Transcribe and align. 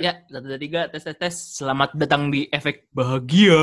Ya, 0.00 0.12
satu 0.28 0.46
dua 0.46 0.60
tiga, 0.60 0.80
tes 0.92 1.02
tes 1.04 1.16
tes. 1.16 1.34
Selamat 1.56 1.94
datang 1.96 2.28
di 2.28 2.44
efek 2.52 2.88
bahagia. 2.92 3.56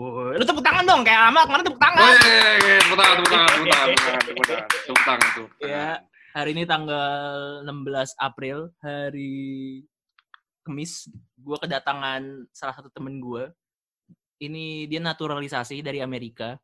Woi, 0.00 0.40
lu 0.40 0.44
tepuk 0.48 0.64
tangan 0.64 0.84
dong, 0.88 1.04
kayak 1.04 1.28
lama 1.28 1.44
kemarin 1.44 1.64
tepuk 1.68 1.82
tangan. 1.82 2.00
Woi, 2.00 2.16
tepuk 2.80 2.96
tangan, 2.96 3.16
tepuk 3.20 3.30
tangan, 3.30 3.48
tepuk 3.52 3.68
tangan, 3.68 3.88
tepuk 4.24 4.44
tangan, 4.48 4.66
tepuk 4.68 5.02
tangan, 5.04 5.28
tepuk. 5.28 5.50
Ya, 5.60 5.88
hari 6.32 6.50
ini 6.56 6.62
tanggal 6.64 7.32
16 7.68 8.16
April, 8.16 8.58
hari 8.80 9.32
Kamis. 10.64 11.12
Gua 11.36 11.60
kedatangan 11.60 12.48
salah 12.56 12.72
satu 12.72 12.88
temen 12.88 13.20
gua. 13.20 13.52
Ini 14.40 14.88
dia 14.88 15.00
naturalisasi 15.04 15.84
dari 15.84 16.00
Amerika. 16.00 16.56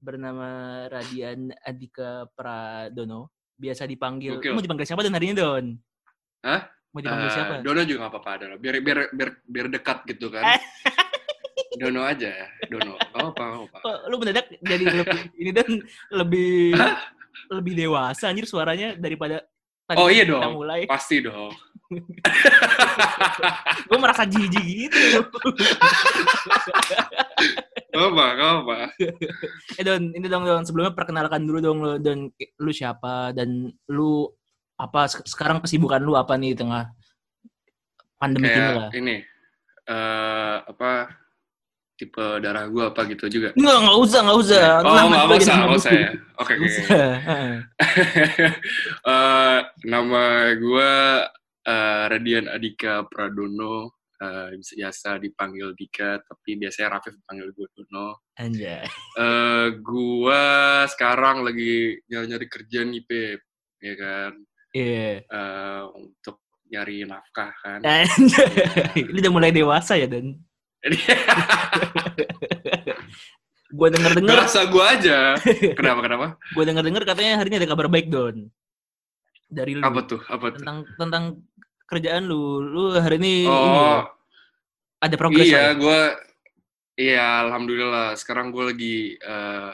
Bernama 0.00 0.84
Radian 0.88 1.52
Adika 1.60 2.24
Pradono. 2.32 3.32
Biasa 3.60 3.84
dipanggil. 3.84 4.40
Gokil. 4.40 4.56
Mau 4.56 4.64
dipanggil 4.64 4.88
siapa 4.88 5.04
Don 5.04 5.12
hari 5.12 5.32
ini, 5.32 5.36
Don? 5.36 5.76
Hah? 6.40 6.64
Mau 6.90 6.98
dipanggil 6.98 7.22
Eh, 7.24 7.32
siapa? 7.32 7.52
Dono 7.60 7.80
juga 7.82 7.98
nggak 8.00 8.12
apa-apa, 8.12 8.30
Dono. 8.36 8.54
Biar 8.56 8.74
biar 8.80 8.98
biar 9.10 9.30
biar 9.40 9.66
dekat 9.68 9.98
gitu 10.06 10.26
kan. 10.28 10.42
Eh. 10.48 10.60
Dono 11.80 12.02
aja, 12.02 12.32
Dono. 12.66 12.98
Gak 12.98 13.24
apa, 13.30 13.44
gak 13.46 13.78
apa. 13.78 13.90
Lu 14.06 14.16
mendadak 14.16 14.46
jadi 14.58 14.84
lebih 14.90 15.20
ini 15.42 15.50
dan 15.50 15.68
lebih 16.10 16.74
lebih 17.48 17.72
dewasa 17.76 18.26
anjir 18.26 18.42
suaranya 18.44 18.94
daripada 18.94 19.46
tadi 19.86 19.96
Oh, 19.96 20.06
iya 20.06 20.22
kita 20.22 20.34
dong. 20.40 20.54
mulai. 20.56 20.82
Pasti 20.84 21.18
dong. 21.20 21.54
Gue 23.86 23.98
merasa 23.98 24.22
jijik 24.22 24.62
gitu. 24.62 25.18
Gak 27.90 28.04
apa, 28.06 28.24
gak 28.32 28.50
apa. 28.62 28.76
eh 29.74 29.84
Don, 29.84 30.02
ini 30.10 30.26
dong 30.26 30.42
Don, 30.42 30.62
sebelumnya 30.62 30.90
perkenalkan 30.92 31.42
dulu 31.42 31.58
dong 31.58 31.78
lo 31.80 31.98
Don, 31.98 32.30
lu 32.34 32.70
siapa 32.70 33.30
dan 33.30 33.50
lu 33.88 34.30
apa 34.80 35.00
sek- 35.06 35.28
sekarang 35.28 35.60
kesibukan 35.60 36.00
lu 36.00 36.16
apa 36.16 36.34
nih 36.34 36.56
di 36.56 36.64
tengah 36.64 36.88
pandemi 38.16 38.48
ini 38.48 38.70
lah. 38.72 38.88
Ini, 38.90 39.16
eh 39.84 40.56
apa, 40.64 40.90
tipe 41.94 42.24
darah 42.40 42.64
gua 42.66 42.88
apa 42.92 43.04
gitu 43.08 43.28
juga. 43.28 43.52
Enggak, 43.52 43.76
enggak 43.76 43.98
usah, 44.00 44.20
enggak 44.24 44.38
usah. 44.40 44.64
Oh, 44.80 44.94
Nama 44.96 45.04
nggak 45.06 45.24
gua 45.24 45.30
jadi 45.30 45.44
usah, 45.44 45.54
nama 45.54 45.64
nggak 45.68 45.80
usah 45.80 45.92
gua. 45.92 46.00
ya. 46.00 46.10
Oke, 46.40 46.52
Nggak 46.56 46.72
oke. 46.72 47.00
Eh, 49.00 49.58
nama 49.84 50.22
gue 50.54 50.92
eh, 51.66 52.04
Radian 52.08 52.46
Adika 52.48 53.04
Pradono. 53.04 53.96
Bisa 54.52 54.76
biasa 54.76 55.16
dipanggil 55.16 55.72
Dika, 55.72 56.20
tapi 56.20 56.60
biasanya 56.60 57.00
Rafif 57.00 57.16
panggil 57.24 57.56
gue 57.56 57.64
Dono. 57.72 58.20
Anjay. 58.36 58.84
Eh, 59.16 59.66
gue 59.80 60.44
sekarang 60.92 61.40
lagi 61.40 61.96
nyari-nyari 62.04 62.44
kerja 62.44 62.84
nih, 62.84 63.00
Pep. 63.00 63.40
Ya 63.80 63.94
kan? 63.96 64.32
Iya. 64.70 65.26
Eh, 65.26 65.82
untuk 65.98 66.38
nyari 66.70 67.02
nafkah 67.02 67.50
kan. 67.58 67.82
Anjay. 67.82 68.06
Ini 69.10 69.18
udah 69.26 69.32
mulai 69.34 69.50
dewasa 69.50 69.98
ya, 69.98 70.06
Don. 70.06 70.38
Gue 73.70 73.86
denger-denger, 73.86 74.34
Berasa 74.34 74.66
gue 74.66 74.82
aja. 74.82 75.38
Kenapa, 75.78 76.00
kenapa? 76.02 76.26
gue 76.58 76.64
denger-denger 76.66 77.02
katanya 77.06 77.38
hari 77.38 77.54
ini 77.54 77.58
ada 77.62 77.70
kabar 77.70 77.86
baik, 77.86 78.10
Don. 78.10 78.50
Dari 79.46 79.78
lu. 79.78 79.82
Apa 79.86 80.00
tuh? 80.10 80.20
Apa 80.26 80.50
tuh? 80.50 80.58
Tentang 80.58 80.78
tentang 80.98 81.24
kerjaan 81.86 82.26
lu. 82.26 82.58
Lu 82.66 82.98
hari 82.98 83.22
ini 83.22 83.46
ini, 83.46 83.50
Oh, 83.50 84.02
ada 84.98 85.14
progres 85.14 85.46
iya, 85.46 85.70
ya? 85.70 85.78
gue, 85.78 86.00
iya, 86.98 87.26
alhamdulillah. 87.46 88.18
Sekarang 88.18 88.50
gue 88.50 88.74
lagi 88.74 88.96
eh, 89.22 89.72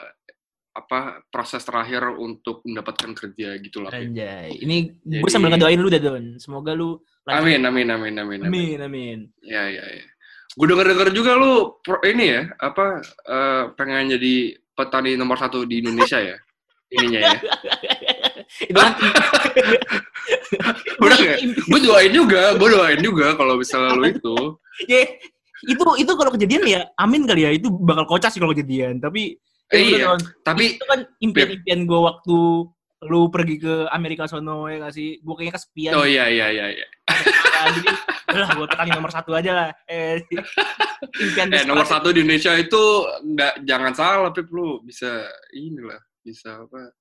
apa 0.77 1.25
proses 1.33 1.65
terakhir 1.65 2.13
untuk 2.13 2.61
mendapatkan 2.61 3.17
kerja 3.17 3.57
gitu 3.57 3.81
lah. 3.81 3.89
Pip. 3.89 4.13
Anjay. 4.13 4.61
Ini 4.61 4.77
gue 5.01 5.25
Jadi- 5.25 5.33
sambil 5.33 5.49
ngedoain 5.57 5.81
lu 5.81 5.89
dah, 5.89 5.97
Don. 5.97 6.25
Semoga 6.37 6.77
lu. 6.77 7.01
Amin, 7.25 7.65
amin, 7.65 7.89
amin, 7.89 8.13
amin, 8.13 8.39
amin. 8.45 8.47
Amin, 8.47 8.79
amin. 8.79 9.17
Ya, 9.41 9.65
ya, 9.67 9.81
ya. 9.81 10.05
Gue 10.53 10.69
denger-denger 10.69 11.09
juga 11.11 11.33
lu 11.33 11.81
pro, 11.81 11.97
ini 12.05 12.25
ya, 12.29 12.41
apa 12.57 13.01
eh, 13.25 13.63
pengen 13.73 14.13
jadi 14.15 14.35
petani 14.73 15.17
nomor 15.17 15.35
satu 15.35 15.65
di 15.65 15.81
Indonesia 15.81 16.21
ya, 16.21 16.37
ininya 16.93 17.19
ya. 17.25 17.37
Itu 18.69 18.79
Udah 20.97 21.17
nggak? 21.21 21.37
Gue 21.67 21.79
doain 21.83 22.11
juga, 22.13 22.55
gue 22.55 22.69
doain 22.69 22.99
juga 23.01 23.35
kalau 23.35 23.57
misalnya 23.57 23.91
lu 23.97 24.07
itu. 24.07 24.37
Ya, 24.85 25.09
itu 25.65 25.81
itu 25.97 26.11
kalau 26.13 26.29
kejadian 26.29 26.61
ya 26.69 26.85
amin 27.01 27.25
kali 27.25 27.41
ya 27.41 27.49
itu 27.49 27.65
bakal 27.73 28.05
kocak 28.05 28.29
sih 28.29 28.37
kalau 28.37 28.53
kejadian 28.53 29.01
tapi 29.01 29.41
ya 29.67 29.75
udah, 29.75 29.83
iya, 29.83 30.05
Don. 30.07 30.21
tapi 30.47 30.63
itu 30.79 30.83
kan 30.87 30.99
impian-impian 31.19 31.83
gue 31.83 31.99
waktu 31.99 32.37
lu 33.05 33.29
pergi 33.29 33.55
ke 33.61 33.73
Amerika 33.93 34.25
sono 34.25 34.65
ya 34.65 34.81
gak 34.81 34.95
sih 34.95 35.21
gue 35.21 35.33
kayaknya 35.37 35.53
kesepian 35.59 35.93
oh 35.93 36.07
iya, 36.07 36.25
iya, 36.31 36.47
iya, 36.49 36.65
iya. 36.81 36.87
Jadi 37.57 37.89
lah 38.37 38.49
gue 38.53 38.67
petani 38.69 38.91
nomor 38.93 39.11
satu 39.11 39.31
aja 39.33 39.51
lah 39.53 39.69
eh, 39.89 40.21
impian 41.21 41.47
Eh, 41.53 41.63
nomor 41.65 41.85
satu 41.85 42.09
di 42.09 42.21
Indonesia 42.25 42.53
itu 42.57 42.83
nggak 43.33 43.65
jangan 43.65 43.93
salah, 43.93 44.29
Pip 44.33 44.49
lu 44.49 44.81
bisa 44.85 45.25
inilah, 45.53 45.99
bisa 46.21 46.65
apa? 46.65 46.91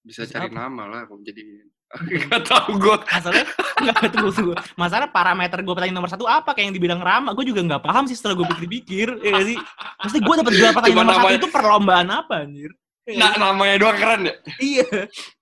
Bisa, 0.00 0.24
Bisa 0.24 0.36
cari 0.36 0.48
apa? 0.52 0.56
nama 0.56 0.84
lah 0.88 1.02
kalau 1.04 1.20
jadi. 1.20 1.42
Gak 1.90 2.46
tau 2.46 2.70
gue. 2.72 2.96
masalahnya 3.02 3.46
nggak 3.82 4.14
tunggu 4.14 4.30
tunggu 4.30 4.52
masalah 4.76 5.10
parameter 5.10 5.58
gue 5.58 5.74
petani 5.74 5.90
nomor 5.90 6.06
satu 6.06 6.22
apa 6.22 6.54
kayak 6.54 6.70
yang 6.70 6.76
dibilang 6.76 7.00
Rama 7.00 7.34
gue 7.34 7.42
juga 7.42 7.66
nggak 7.66 7.82
paham 7.82 8.06
sih 8.06 8.14
setelah 8.14 8.38
gue 8.38 8.46
pikir-pikir 8.46 9.18
ya 9.18 9.30
gak 9.34 9.46
sih 9.48 9.58
mesti 9.98 10.18
gue 10.20 10.34
dapet 10.38 10.52
gelar 10.54 10.72
petani 10.72 10.92
Cuma 10.92 11.02
nomor 11.02 11.18
satu 11.26 11.34
itu 11.34 11.48
perlombaan 11.50 12.08
apa 12.08 12.34
anjir 12.42 12.70
Ya 13.04 13.16
Nah, 13.16 13.32
namanya 13.34 13.74
doang 13.80 13.98
keren 13.98 14.22
ya. 14.22 14.34
Iya, 14.60 14.86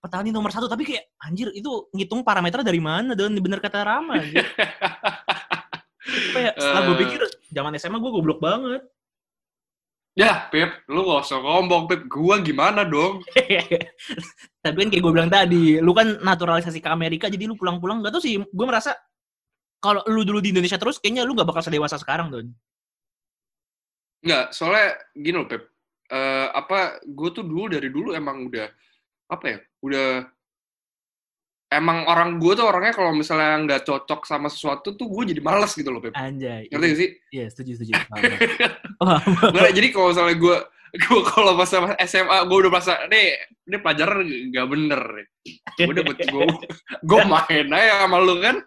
petani 0.01 0.33
nomor 0.33 0.49
satu. 0.49 0.71
Tapi 0.71 0.89
kayak, 0.89 1.05
anjir, 1.21 1.53
itu 1.53 1.69
ngitung 1.93 2.25
parameter 2.25 2.65
dari 2.65 2.81
mana? 2.81 3.13
Dan 3.13 3.37
bener 3.37 3.61
kata 3.61 3.85
Rama, 3.85 4.17
anjir. 4.17 4.41
Kayak, 6.33 6.55
setelah 6.57 6.83
gue 6.87 6.97
Eh. 6.97 7.01
pikir, 7.05 7.21
zaman 7.51 7.77
SMA 7.77 7.99
gue 7.99 8.09
goblok 8.09 8.41
banget. 8.41 8.81
Ya, 10.17 10.49
Pip, 10.49 10.81
lu 10.89 11.05
gak 11.05 11.29
usah 11.29 11.39
ngomong, 11.39 11.87
Pip. 11.87 12.09
Gua 12.09 12.41
gimana 12.41 12.83
dong? 12.83 13.21
Tapi 14.69 14.79
kan 14.85 14.89
kayak 14.93 15.03
gue 15.03 15.13
bilang 15.13 15.33
tadi, 15.33 15.81
lu 15.81 15.97
kan 15.97 16.21
naturalisasi 16.21 16.85
ke 16.85 16.89
Amerika, 16.93 17.27
jadi 17.33 17.49
lu 17.49 17.57
pulang-pulang, 17.57 18.05
gak 18.05 18.13
tau 18.13 18.23
sih, 18.23 18.37
gue 18.37 18.67
merasa, 18.69 18.93
kalau 19.81 20.05
lu 20.13 20.29
dulu 20.29 20.45
di 20.45 20.53
Indonesia 20.53 20.77
terus, 20.77 21.01
kayaknya 21.01 21.25
lu 21.25 21.33
gak 21.33 21.49
bakal 21.49 21.65
sedewasa 21.65 21.97
sekarang, 21.97 22.29
Don. 22.29 22.47
Enggak, 24.21 24.53
soalnya 24.53 24.99
gini 25.17 25.37
loh, 25.41 25.49
Pep. 25.49 25.63
Eh, 26.09 26.49
apa, 26.53 27.01
gue 27.01 27.29
tuh 27.33 27.45
dulu 27.45 27.73
dari 27.73 27.89
dulu 27.89 28.13
emang 28.13 28.45
udah, 28.49 28.69
apa 29.33 29.45
ya, 29.49 29.59
udah, 29.81 30.09
emang 31.69 32.09
orang 32.09 32.41
gue 32.41 32.53
tuh 32.57 32.65
orangnya 32.65 32.97
kalau 32.97 33.13
misalnya 33.13 33.61
nggak 33.61 33.85
cocok 33.85 34.25
sama 34.25 34.49
sesuatu 34.49 34.97
tuh 34.97 35.05
gue 35.05 35.37
jadi 35.37 35.41
males 35.45 35.73
gitu 35.73 35.89
loh, 35.93 36.01
Pep. 36.01 36.17
Anjay. 36.17 36.69
Ngerti 36.73 36.87
gak 36.89 36.99
sih? 37.01 37.11
Iya, 37.33 37.47
setuju, 37.53 37.73
setuju. 37.81 37.93
Nggak, 39.55 39.73
jadi 39.77 39.89
kalau 39.93 40.13
misalnya 40.13 40.37
gue, 40.37 40.57
gue 40.95 41.23
kalau 41.29 41.53
pas 41.59 41.69
sama 41.69 41.93
SMA, 42.05 42.39
gue 42.49 42.59
udah 42.65 42.73
merasa, 42.73 42.95
nih, 43.13 43.37
ini 43.69 43.77
pelajaran 43.77 44.25
nggak 44.25 44.69
bener. 44.69 45.03
Gue 45.77 45.93
udah, 45.93 46.05
gue, 46.05 46.47
gue 47.05 47.21
main 47.33 47.67
aja 47.73 47.95
sama 48.07 48.19
lu 48.21 48.41
kan. 48.41 48.57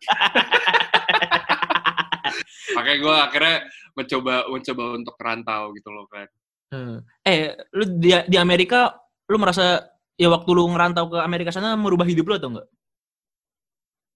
Makanya 2.78 2.98
gue 3.02 3.16
akhirnya 3.18 3.58
mencoba 3.98 4.48
mencoba 4.48 4.84
untuk 4.96 5.16
merantau 5.20 5.62
gitu 5.76 5.90
loh 5.92 6.06
kan. 6.08 6.28
Hmm. 6.72 6.98
Eh, 7.28 7.52
lu 7.76 7.84
di, 8.00 8.16
di 8.30 8.38
Amerika, 8.40 8.96
lu 9.28 9.36
merasa, 9.36 9.84
ya 10.16 10.32
waktu 10.32 10.50
lu 10.56 10.72
ngerantau 10.72 11.12
ke 11.12 11.18
Amerika 11.20 11.52
sana, 11.52 11.76
merubah 11.76 12.08
hidup 12.08 12.32
lu 12.32 12.36
atau 12.40 12.50
enggak? 12.56 12.68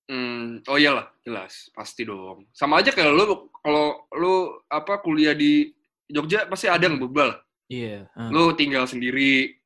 Hmm, 0.05 0.61
oh 0.69 0.77
iyalah, 0.77 1.09
jelas, 1.25 1.73
pasti 1.73 2.05
dong. 2.05 2.45
Sama 2.53 2.79
aja 2.79 2.93
kayak 2.93 3.09
lu 3.09 3.49
kalau 3.59 4.05
lu 4.13 4.53
apa 4.69 5.01
kuliah 5.01 5.33
di 5.33 5.73
Jogja 6.05 6.45
pasti 6.45 6.69
ada 6.69 6.85
yang 6.85 7.01
bebal. 7.01 7.33
Iya. 7.69 8.05
hmm. 8.13 8.29
Lu 8.29 8.53
tinggal 8.53 8.85
sendiri, 8.85 9.57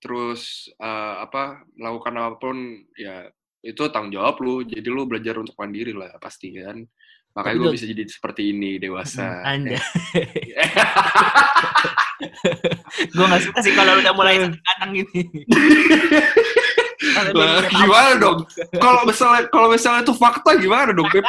terus 0.00 0.72
eh, 0.76 1.14
apa 1.20 1.62
melakukan 1.76 2.14
apa 2.16 2.36
pun 2.40 2.56
ya 2.96 3.28
itu 3.62 3.82
tanggung 3.92 4.12
jawab 4.12 4.40
lu. 4.40 4.64
Jadi 4.64 4.88
lu 4.88 5.06
belajar 5.06 5.38
untuk 5.38 5.54
mandiri 5.56 5.92
lah 5.94 6.12
pasti 6.18 6.56
kan. 6.56 6.82
Makanya 7.32 7.56
gue 7.56 7.68
lu- 7.68 7.74
bisa 7.76 7.88
jadi 7.88 8.04
seperti 8.08 8.52
ini 8.52 8.76
dewasa. 8.76 9.40
Anda. 9.44 9.80
gue 13.02 13.24
gak 13.24 13.42
suka 13.42 13.58
sih 13.64 13.72
kalau 13.72 13.98
udah 13.98 14.12
mulai 14.12 14.36
kadang 14.52 14.90
gini. 14.92 15.20
Gimana 17.72 18.10
dong? 18.20 18.46
Kalau 18.78 19.02
misalnya 19.04 19.42
kalau 19.50 19.68
misalnya 19.72 20.00
itu 20.06 20.14
fakta 20.14 20.54
gimana 20.56 20.94
dong, 20.94 21.08
Pip? 21.10 21.24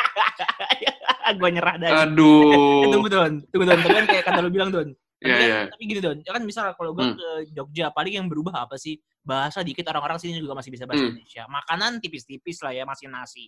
gue 1.40 1.50
nyerah 1.50 1.76
dah. 1.80 1.90
Eh, 1.90 2.04
Aduh. 2.08 2.92
tunggu 2.94 3.10
Don, 3.10 3.34
tunggu 3.50 3.66
Don. 3.66 3.80
Tapi 3.80 3.94
kan 3.96 4.06
kayak 4.06 4.24
kata 4.28 4.40
lu 4.44 4.50
bilang 4.54 4.70
Don. 4.70 4.94
Tapi, 5.24 5.32
Iya, 5.32 5.40
kan- 5.40 5.48
iya. 5.48 5.62
tapi 5.72 5.84
gini 5.88 6.00
Don, 6.04 6.18
ya 6.20 6.32
kan 6.36 6.44
misal 6.44 6.66
kalau 6.76 6.92
gue 6.92 7.06
Hmm. 7.08 7.16
ke 7.16 7.28
Jogja, 7.56 7.96
paling 7.96 8.14
yang 8.20 8.28
berubah 8.28 8.68
apa 8.68 8.76
sih? 8.76 9.00
Bahasa 9.24 9.64
dikit 9.64 9.88
orang-orang 9.88 10.20
sini 10.20 10.36
juga 10.36 10.52
masih 10.52 10.68
bisa 10.68 10.84
bahasa 10.84 11.00
Hmm. 11.08 11.16
Indonesia. 11.16 11.48
Makanan 11.48 12.04
tipis-tipis 12.04 12.60
lah 12.60 12.76
ya, 12.76 12.84
masih 12.84 13.08
nasi. 13.08 13.48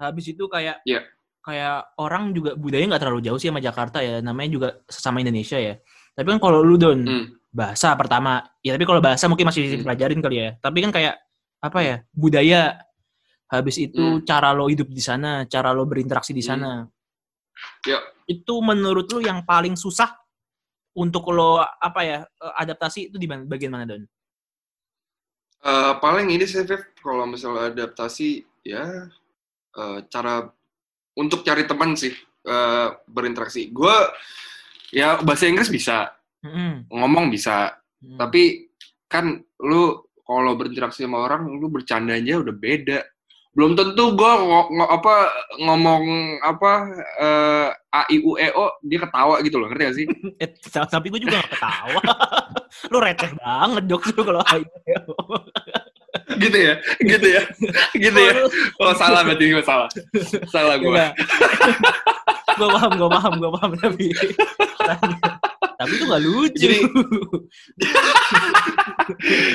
Habis 0.00 0.32
itu 0.32 0.48
kayak 0.48 0.80
Iya. 0.88 1.04
kayak 1.44 1.92
orang 2.00 2.32
juga 2.32 2.56
budaya 2.56 2.88
nggak 2.88 3.02
terlalu 3.04 3.20
jauh 3.20 3.36
sih 3.36 3.52
sama 3.52 3.60
Jakarta 3.60 4.00
ya. 4.00 4.24
Namanya 4.24 4.48
juga 4.48 4.68
sesama 4.88 5.20
Indonesia 5.20 5.60
ya. 5.60 5.76
Tapi 6.16 6.24
kan 6.32 6.40
kalau 6.40 6.64
lu 6.64 6.80
Don, 6.80 7.04
Hmm. 7.04 7.36
bahasa 7.52 7.92
pertama. 8.00 8.40
Ya 8.64 8.72
tapi 8.72 8.88
kalau 8.88 9.04
bahasa 9.04 9.28
mungkin 9.28 9.44
masih 9.44 9.60
bisa 9.68 9.76
Hmm. 9.76 9.82
dipelajarin 9.84 10.20
kali 10.24 10.36
ya. 10.40 10.48
Tapi 10.56 10.78
kan 10.80 10.90
kayak 10.90 11.20
apa 11.60 11.78
ya? 11.84 11.96
Budaya 12.16 12.80
habis 13.46 13.76
itu 13.76 14.00
Hmm. 14.00 14.24
cara 14.24 14.56
lo 14.56 14.72
hidup 14.72 14.88
di 14.88 15.04
sana, 15.04 15.44
cara 15.44 15.68
lo 15.76 15.84
berinteraksi 15.84 16.32
di 16.32 16.40
Hmm. 16.40 16.48
sana. 16.48 16.70
Ya. 17.84 18.00
Itu 18.24 18.64
menurut 18.64 19.04
lo 19.12 19.20
yang 19.20 19.44
paling 19.44 19.76
susah 19.76 20.16
untuk 20.94 21.30
lo 21.34 21.58
apa 21.60 22.00
ya 22.06 22.18
eh, 22.22 22.54
adaptasi 22.62 23.10
itu 23.10 23.16
di 23.18 23.26
bagian 23.26 23.74
mana 23.74 23.86
Don? 23.86 24.02
Eh, 25.64 25.92
paling 25.96 26.28
ini 26.28 26.44
sih, 26.44 26.60
kalau 27.00 27.24
misalnya 27.24 27.72
adaptasi, 27.72 28.44
ya 28.68 29.08
eh, 29.74 29.98
cara 30.12 30.52
untuk 31.16 31.40
cari 31.40 31.64
teman 31.64 31.96
sih, 31.96 32.12
eh, 32.44 32.88
berinteraksi. 33.08 33.72
Gue, 33.72 33.96
ya 34.92 35.16
bahasa 35.24 35.48
Inggris 35.48 35.72
bisa, 35.72 36.12
Mm-mm. 36.44 36.92
ngomong 36.92 37.32
bisa, 37.32 37.80
Mm. 38.04 38.20
tapi 38.20 38.68
kan 39.08 39.40
lu 39.64 40.04
kalau 40.28 40.52
berinteraksi 40.60 41.08
sama 41.08 41.24
orang, 41.24 41.48
lu 41.56 41.72
bercanda 41.72 42.12
aja 42.12 42.44
udah 42.44 42.52
beda. 42.52 43.00
Belum 43.56 43.72
tentu 43.72 44.12
gue 44.12 44.32
apa 44.84 45.14
ngomong 45.64 46.04
apa 46.44 46.72
eh, 47.16 47.68
a 47.94 48.02
i 48.10 48.18
u 48.18 48.34
e 48.34 48.50
o 48.50 48.66
dia 48.82 48.98
ketawa 48.98 49.38
gitu 49.46 49.56
loh, 49.62 49.70
ngerti 49.70 49.82
gak 49.86 49.96
sih? 49.96 50.06
Eh, 50.42 50.50
tapi 50.90 51.06
gue 51.14 51.20
juga 51.22 51.38
gak 51.38 51.54
ketawa. 51.54 52.00
lo 52.92 52.98
receh 52.98 53.30
banget 53.38 53.84
jokes 53.86 54.10
lu 54.10 54.22
kalau 54.26 54.42
ayo. 54.50 54.66
gitu 56.42 56.58
ya, 56.58 56.74
gitu 56.98 57.26
ya, 57.30 57.42
gitu 57.94 58.18
ya. 58.18 58.32
Oh 58.82 58.90
salah 58.98 59.22
berarti 59.22 59.54
gue 59.54 59.62
salah, 59.62 59.86
salah 60.50 60.74
gue. 60.82 61.04
gue 62.54 62.68
paham, 62.70 62.92
gue 62.98 63.10
paham, 63.10 63.32
gue 63.38 63.50
paham 63.50 63.70
tapi 63.78 64.06
tapi 65.74 65.92
itu 65.98 66.04
gak 66.06 66.22
lucu. 66.22 66.58
Jadi- 66.58 66.86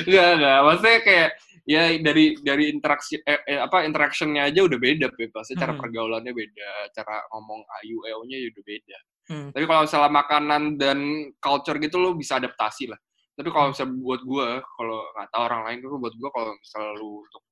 Enggak, 0.07 0.27
enggak. 0.35 0.57
Maksudnya 0.67 0.99
kayak 1.03 1.29
ya 1.69 1.93
dari 2.01 2.33
dari 2.41 2.73
interaksi 2.73 3.21
eh, 3.21 3.45
eh, 3.45 3.61
apa 3.61 3.85
interactionnya 3.85 4.49
aja 4.49 4.65
udah 4.65 4.79
beda, 4.81 5.13
Pip. 5.13 5.29
Maksudnya 5.29 5.61
cara 5.61 5.73
Hmm. 5.77 5.81
pergaulannya 5.85 6.33
beda, 6.33 6.71
cara 6.97 7.21
ngomong 7.29 7.61
ayu 7.81 8.01
nya 8.25 8.37
ya 8.41 8.47
udah 8.49 8.63
beda. 8.65 8.97
Hmm. 9.29 9.47
Tapi 9.53 9.65
kalau 9.69 9.81
misalnya 9.85 10.09
makanan 10.09 10.63
dan 10.81 10.97
culture 11.37 11.77
gitu 11.77 12.01
lo 12.01 12.17
bisa 12.17 12.41
adaptasi 12.41 12.89
lah. 12.89 12.97
Tapi 13.37 13.49
kalau 13.53 13.69
misalnya 13.71 13.93
buat 14.01 14.21
gue, 14.25 14.47
kalau 14.65 14.99
nggak 15.13 15.27
tahu 15.29 15.41
orang 15.45 15.61
lain 15.69 15.77
tuh 15.85 15.89
buat 16.01 16.15
gue 16.17 16.29
kalau 16.33 16.51
misalnya 16.57 16.91
lu 16.97 17.11
untuk 17.21 17.43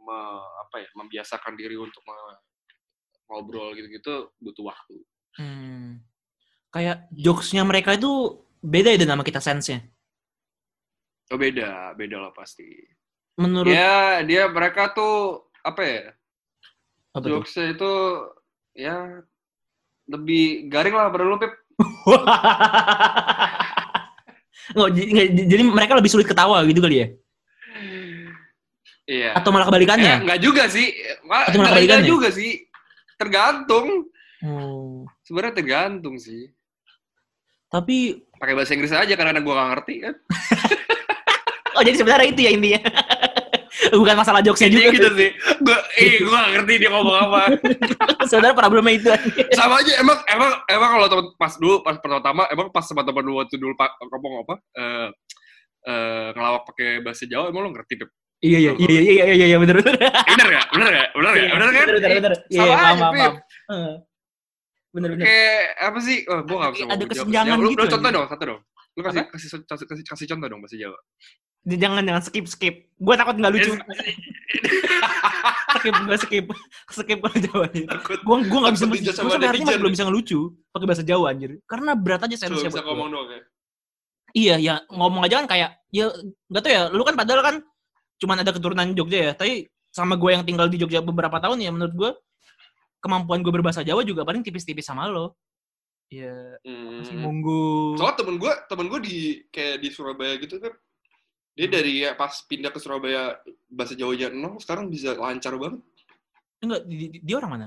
me- 0.00 0.48
apa 0.64 0.76
ya 0.80 0.88
membiasakan 0.96 1.52
diri 1.60 1.76
untuk 1.76 2.00
me- 2.08 2.40
ngobrol 3.28 3.76
gitu-gitu 3.76 4.32
butuh 4.40 4.64
waktu. 4.66 4.96
Hmm. 5.38 6.00
Kayak 6.72 7.06
jokesnya 7.12 7.62
mereka 7.62 7.94
itu 7.94 8.40
beda 8.64 8.90
ya 8.90 8.98
dengan 8.98 9.20
nama 9.20 9.24
kita 9.28 9.38
sense-nya. 9.38 9.84
Oh 11.30 11.38
beda, 11.38 11.94
beda 11.94 12.16
lah 12.18 12.32
pasti. 12.34 12.66
Menurut 13.40 13.72
Ya 13.72 14.20
dia 14.20 14.44
mereka 14.46 14.92
tuh 14.92 15.40
apa 15.58 15.80
ya? 15.80 16.02
apa 17.10 17.24
jokesnya 17.24 17.72
itu 17.72 17.92
ya 18.70 19.24
lebih 20.06 20.68
garing 20.68 20.92
lah 20.92 21.08
pada 21.08 21.24
lu 21.24 21.34
Pip. 21.36 21.50
Nggak, 24.70 24.88
nggak, 24.94 25.26
jadi 25.50 25.62
mereka 25.64 25.98
lebih 25.98 26.06
sulit 26.06 26.30
ketawa 26.30 26.62
gitu 26.62 26.78
kali 26.78 27.02
ya? 27.02 27.06
Iya. 29.02 29.30
Atau 29.34 29.50
malah 29.50 29.66
Eh, 29.66 29.68
kebalikannya? 29.68 30.14
enggak 30.22 30.38
juga 30.38 30.70
sih. 30.70 30.94
Ma- 31.26 31.42
Atau 31.42 31.58
malah 31.58 31.74
kebalikannya? 31.74 32.06
juga 32.06 32.30
sih. 32.30 32.62
Tergantung. 33.18 34.06
Oh. 34.40 35.02
Sebenarnya 35.26 35.58
tergantung 35.58 36.14
sih. 36.16 36.54
Tapi 37.66 38.22
Pakai 38.38 38.54
bahasa 38.54 38.72
Inggris 38.72 38.94
aja 38.94 39.10
karena 39.10 39.42
gua 39.42 39.58
gak 39.58 39.68
ngerti 39.74 39.94
kan. 40.00 40.14
oh 41.76 41.82
jadi 41.82 41.96
sebenarnya 41.98 42.28
itu 42.30 42.40
ya 42.40 42.50
intinya. 42.54 42.80
Bukan 44.00 44.14
masalah 44.16 44.40
jokesnya 44.44 44.70
juga. 44.70 44.90
gitu 44.92 45.10
sih. 45.16 45.30
Gua 45.64 45.78
eh 45.96 46.20
gua 46.20 46.36
gak 46.44 46.50
ngerti 46.58 46.72
dia 46.80 46.90
ngomong 46.92 47.16
apa. 47.16 47.40
sebenarnya 48.30 48.56
problemnya 48.56 48.92
itu. 48.94 49.10
Sama 49.56 49.80
aja 49.80 49.92
emang 50.00 50.18
emang 50.28 50.50
emang 50.68 50.90
kalau 50.96 51.06
temen 51.08 51.26
pas 51.40 51.52
dulu 51.56 51.76
pas 51.80 51.96
pertama 51.96 52.42
emang 52.52 52.68
pas 52.68 52.84
sama 52.84 53.02
teman 53.02 53.22
lu 53.24 53.40
waktu 53.40 53.56
dulu 53.56 53.72
pak 53.74 53.96
ngomong 54.04 54.44
apa 54.44 54.54
eh 54.76 55.08
eh, 55.88 56.28
ngelawak 56.36 56.62
pakai 56.68 57.00
bahasa 57.00 57.24
Jawa 57.24 57.48
emang 57.48 57.68
lu 57.68 57.70
ngerti 57.72 57.94
Pip? 58.00 58.10
iya 58.40 58.56
iya 58.56 58.72
iya 58.80 58.88
iya 58.88 59.00
iya 59.00 59.24
iya 59.36 59.46
iya 59.52 59.58
benar 59.60 59.76
benar. 59.84 59.96
Bener 60.00 60.46
gak? 60.48 60.66
Bener 60.72 60.88
gak? 60.88 61.08
Bener 61.12 61.32
gak? 61.36 61.48
Bener 61.52 61.68
kan? 61.68 61.86
Benar 61.86 62.00
benar. 62.00 62.32
Iya 62.48 62.62
iya 62.64 62.76
aja, 62.76 62.94
paham. 63.04 63.32
Heeh. 63.68 63.94
Benar 64.90 65.08
benar. 65.14 65.24
kayak 65.28 65.62
apa 65.78 65.98
sih? 66.02 66.16
Oh, 66.26 66.40
gua 66.48 66.56
gak 66.66 66.72
bisa 66.74 66.84
Ada 66.88 67.04
kesenjangan 67.06 67.56
Lu, 67.60 67.68
gitu 67.70 67.78
lu 67.78 67.84
aja. 67.84 67.92
contoh 67.94 68.10
dong, 68.10 68.26
satu 68.26 68.44
dong. 68.48 68.60
Lu 68.98 69.00
kasih, 69.06 69.22
kasih, 69.30 69.48
kasih, 69.68 70.04
kasih 70.08 70.26
contoh 70.34 70.46
dong 70.50 70.60
bahasa 70.64 70.76
Jawa. 70.80 70.98
Jangan 71.68 72.02
jangan 72.04 72.22
skip 72.24 72.44
skip. 72.48 72.74
Gue 72.96 73.14
takut 73.16 73.36
nggak 73.36 73.52
lucu. 73.52 73.72
skip 75.80 75.94
gue 75.94 76.16
skip 76.20 76.46
skip 76.92 77.18
kalau 77.20 77.36
Jawa. 77.40 77.66
Takut. 77.68 78.18
Gue 78.24 78.36
gue 78.48 78.58
nggak 78.64 78.74
bisa 78.76 78.84
gue 78.88 78.98
sampai 79.12 79.48
hari 79.48 79.58
ini 79.60 79.66
masih 79.68 79.80
belum 79.80 79.92
bisa 79.92 80.04
ngelucu 80.08 80.38
pakai 80.72 80.86
bahasa 80.88 81.04
Jawa 81.04 81.26
anjir. 81.32 81.60
Karena 81.68 81.92
berat 81.96 82.24
aja 82.24 82.36
sense 82.36 82.60
bisa 82.60 82.82
ngomong 82.84 83.08
doang 83.12 83.28
ya. 83.28 83.40
Iya 84.30 84.54
ya 84.62 84.74
ngomong 84.88 85.26
aja 85.26 85.42
kan 85.42 85.46
kayak 85.50 85.70
ya 85.92 86.08
nggak 86.48 86.62
tahu 86.64 86.72
ya. 86.72 86.82
Lu 86.92 87.02
kan 87.04 87.14
padahal 87.18 87.40
kan 87.44 87.56
cuman 88.20 88.36
ada 88.40 88.50
keturunan 88.52 88.88
Jogja 88.96 89.18
ya. 89.30 89.32
Tapi 89.36 89.68
sama 89.90 90.14
gue 90.14 90.30
yang 90.32 90.44
tinggal 90.46 90.70
di 90.70 90.78
Jogja 90.78 91.02
beberapa 91.02 91.42
tahun 91.42 91.60
ya 91.60 91.70
menurut 91.74 91.94
gue 91.94 92.10
kemampuan 93.00 93.40
gue 93.40 93.52
berbahasa 93.52 93.80
Jawa 93.80 94.04
juga 94.04 94.24
paling 94.24 94.44
tipis-tipis 94.44 94.86
sama 94.86 95.08
lo. 95.08 95.36
Ya 96.10 96.58
masih 96.66 97.14
Hmm. 97.14 97.22
monggo. 97.22 97.94
Soalnya 97.94 98.18
temen 98.18 98.34
gue, 98.42 98.52
temen 98.66 98.86
gue 98.90 99.00
di 99.02 99.16
kayak 99.54 99.78
di 99.78 99.88
Surabaya 99.94 100.34
gitu 100.42 100.58
kan, 100.58 100.74
dia 101.50 101.66
dari 101.66 101.92
ya, 102.00 102.14
pas 102.14 102.32
pindah 102.44 102.70
ke 102.70 102.78
Surabaya 102.78 103.36
bahasa 103.66 103.92
Jawanya 103.92 104.30
nol, 104.30 104.56
sekarang 104.58 104.88
bisa 104.88 105.12
lancar 105.14 105.54
banget. 105.54 105.82
Enggak, 106.60 106.80
di- 106.86 107.10
di- 107.10 107.22
dia 107.22 107.36
orang 107.36 107.50
mana? 107.52 107.66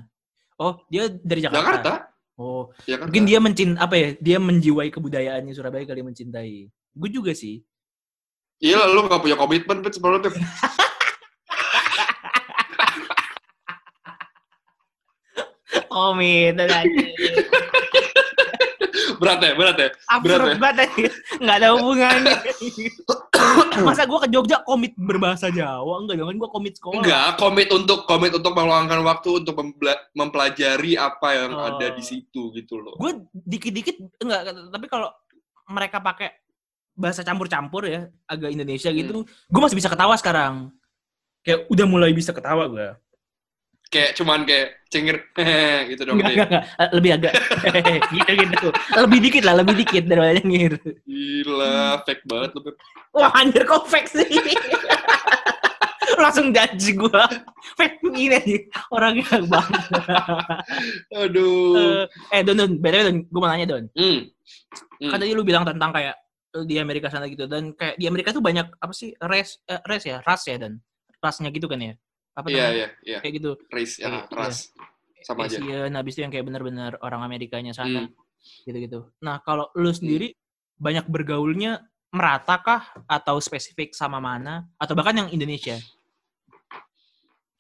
Oh, 0.56 0.82
dia 0.88 1.10
dari 1.10 1.42
Jakarta. 1.42 1.60
Jakarta, 1.62 1.94
Oh, 2.34 2.74
Jakarta. 2.84 3.06
mungkin 3.10 3.24
dia 3.26 3.38
mencint 3.38 3.74
apa 3.78 3.94
ya? 3.94 4.10
Dia 4.18 4.38
menjiwai 4.42 4.90
kebudayaannya 4.90 5.54
Surabaya 5.54 5.86
kali 5.86 6.02
mencintai. 6.02 6.66
Gue 6.94 7.10
juga 7.10 7.30
sih. 7.34 7.62
Iya 8.58 8.80
lah, 8.80 8.88
lu 8.90 9.06
gak 9.06 9.22
punya 9.22 9.38
komitmen, 9.38 9.84
Pit, 9.84 9.94
sama 9.94 10.14
lu, 10.14 10.22
Pit. 10.24 10.34
Komit 15.90 16.56
lagi. 16.58 17.06
Berat 19.22 19.40
ya, 19.40 19.52
berat 19.56 19.78
ya. 19.80 19.90
Berat 20.20 20.40
Absurd 20.42 20.46
ya? 20.46 20.58
banget. 20.60 20.90
Nggak 21.40 21.56
ada 21.62 21.68
hubungannya. 21.78 22.36
Masa 23.88 24.06
gue 24.06 24.20
ke 24.20 24.30
Jogja 24.30 24.62
komit 24.62 24.94
berbahasa 24.96 25.50
Jawa? 25.50 26.02
Enggak 26.02 26.16
dong, 26.18 26.30
kan 26.30 26.38
gue 26.38 26.50
komit 26.50 26.74
sekolah. 26.78 27.02
Enggak, 27.02 27.28
komit 27.38 27.70
untuk 27.70 28.06
komit 28.06 28.32
untuk 28.32 28.54
meluangkan 28.54 29.02
waktu 29.02 29.44
untuk 29.44 29.56
mempelajari 30.14 30.94
apa 30.96 31.28
yang 31.34 31.52
Oh. 31.54 31.68
ada 31.74 31.92
di 31.92 32.04
situ 32.04 32.54
gitu 32.54 32.80
loh. 32.80 32.96
Gue 32.98 33.22
dikit-dikit 33.34 33.98
enggak, 34.20 34.42
tapi 34.70 34.86
kalau 34.88 35.10
mereka 35.68 35.98
pakai 35.98 36.32
bahasa 36.94 37.26
campur-campur 37.26 37.90
ya, 37.90 38.02
agak 38.26 38.54
Indonesia 38.54 38.90
Hmm. 38.90 38.98
gitu, 38.98 39.12
gue 39.26 39.62
masih 39.62 39.78
bisa 39.78 39.90
ketawa 39.90 40.14
sekarang. 40.14 40.70
Kayak 41.42 41.66
udah 41.68 41.86
mulai 41.86 42.14
bisa 42.14 42.32
ketawa 42.32 42.70
gue. 42.70 42.88
Kayak 43.94 44.18
cuman 44.18 44.42
kayak 44.42 44.68
cengir 44.90 45.18
gitu 45.94 46.02
dong. 46.02 46.18
Enggak, 46.18 46.34
gitu 46.34 46.42
enggak, 46.42 46.50
enggak. 46.50 46.64
Eh, 46.82 46.90
Lebih 46.98 47.12
agak 47.14 47.34
gitu-gitu. 48.10 48.68
Lebih 49.06 49.20
dikit 49.22 49.44
lah, 49.46 49.54
lebih 49.62 49.76
dikit 49.78 50.04
daripada 50.10 50.32
nyengir. 50.42 50.74
Gila, 51.06 52.02
fake 52.02 52.24
banget 52.26 52.50
lu. 52.58 52.62
Pip. 52.66 52.76
Wah 53.14 53.30
anjir 53.38 53.62
kok 53.70 53.86
fake 53.86 54.10
sih? 54.10 54.26
Langsung 56.24 56.50
judge 56.54 56.94
gue. 56.94 57.22
Fake 57.78 58.02
gini 58.02 58.34
aja. 58.38 58.58
Orangnya 58.90 59.38
banget. 59.46 59.82
Aduh. 61.14 62.06
eh 62.30 62.42
Don, 62.42 62.58
Don. 62.58 62.72
Btw 62.78 63.02
Don, 63.10 63.18
gue 63.30 63.40
mau 63.40 63.50
nanya 63.50 63.68
Don. 63.70 63.86
Hmm. 63.94 64.30
Hmm. 65.02 65.10
Kan 65.10 65.18
tadi 65.22 65.34
lu 65.34 65.46
bilang 65.46 65.66
tentang 65.66 65.90
kayak 65.94 66.16
eh, 66.54 66.66
di 66.66 66.78
Amerika 66.78 67.10
sana 67.10 67.26
gitu. 67.30 67.46
Dan 67.50 67.74
kayak 67.74 67.98
di 67.98 68.06
Amerika 68.06 68.30
tuh 68.34 68.42
banyak 68.42 68.78
apa 68.78 68.94
sih? 68.94 69.14
Race, 69.22 69.62
eh, 69.66 69.82
race 69.86 70.06
ya? 70.06 70.18
Ras 70.22 70.46
ya 70.46 70.58
Dan? 70.58 70.78
Rasnya 71.22 71.50
gitu 71.54 71.66
kan 71.72 71.80
ya? 71.82 71.94
Apa 72.34 72.48
Iya, 72.50 72.58
namanya? 72.58 72.74
iya, 72.74 72.88
iya. 73.06 73.18
Kayak 73.22 73.34
gitu. 73.38 73.52
Race, 73.70 73.96
ya, 74.02 74.08
Iya. 74.10 74.22
ras. 74.34 74.58
Sama 75.24 75.48
aja. 75.48 75.56
Asian, 75.56 75.92
habis 75.96 76.14
itu 76.18 76.22
yang 76.26 76.34
kayak 76.34 76.46
benar-benar 76.50 76.92
orang 77.00 77.24
Amerikanya 77.24 77.72
sana. 77.72 78.04
Hmm. 78.04 78.12
Gitu-gitu. 78.68 79.08
Nah 79.24 79.40
kalau 79.40 79.72
lu 79.78 79.94
sendiri 79.96 80.36
banyak 80.76 81.08
bergaulnya 81.08 81.80
merata 82.12 82.60
kah? 82.60 82.82
Atau 83.08 83.40
spesifik 83.40 83.96
sama 83.96 84.20
mana? 84.20 84.68
Atau 84.76 84.98
bahkan 85.00 85.16
yang 85.16 85.30
Indonesia? 85.32 85.80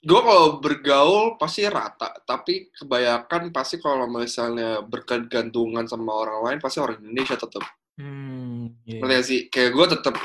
Gue 0.03 0.19
kalau 0.19 0.59
bergaul 0.59 1.39
pasti 1.39 1.63
rata, 1.63 2.11
tapi 2.27 2.67
kebanyakan 2.75 3.55
pasti 3.55 3.79
kalau 3.79 4.03
misalnya 4.11 4.83
berkegantungan 4.83 5.87
sama 5.87 6.11
orang 6.27 6.43
lain 6.43 6.59
pasti 6.59 6.83
orang 6.83 6.99
Indonesia 6.99 7.39
tetap. 7.39 7.63
Hmm, 7.95 8.75
iya. 8.83 8.99
Ngerti 8.99 9.13
gak 9.15 9.23
sih? 9.23 9.39
Kayak 9.47 9.71
gue 9.71 9.85
tetap 9.95 10.15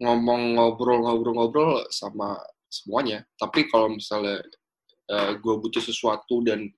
ngomong 0.00 0.56
ngobrol-ngobrol-ngobrol 0.56 1.84
sama 1.92 2.40
semuanya. 2.70 3.26
Tapi 3.34 3.66
kalau 3.66 3.90
misalnya 3.90 4.40
gue 5.42 5.54
butuh 5.58 5.82
sesuatu 5.82 6.38
dan 6.46 6.70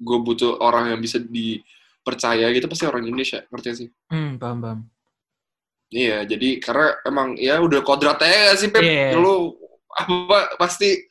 gue 0.00 0.18
butuh 0.26 0.58
orang 0.58 0.90
yang 0.90 1.00
bisa 1.00 1.22
dipercaya 1.22 2.50
gitu 2.50 2.66
pasti 2.66 2.90
orang 2.90 3.06
Indonesia. 3.06 3.46
Ngerti 3.48 3.86
sih? 3.86 3.88
Hmm, 4.10 4.34
paham, 4.36 4.58
paham. 4.58 4.80
Iya, 5.90 6.22
jadi 6.26 6.62
karena 6.62 6.98
emang 7.06 7.34
ya 7.38 7.58
udah 7.62 7.82
kodratnya 7.82 8.50
gak 8.50 8.58
sih 8.58 8.70
Pep? 8.70 8.82
Iya. 8.82 9.14
Lu 9.18 9.54
apa 9.90 10.54
pasti 10.54 11.02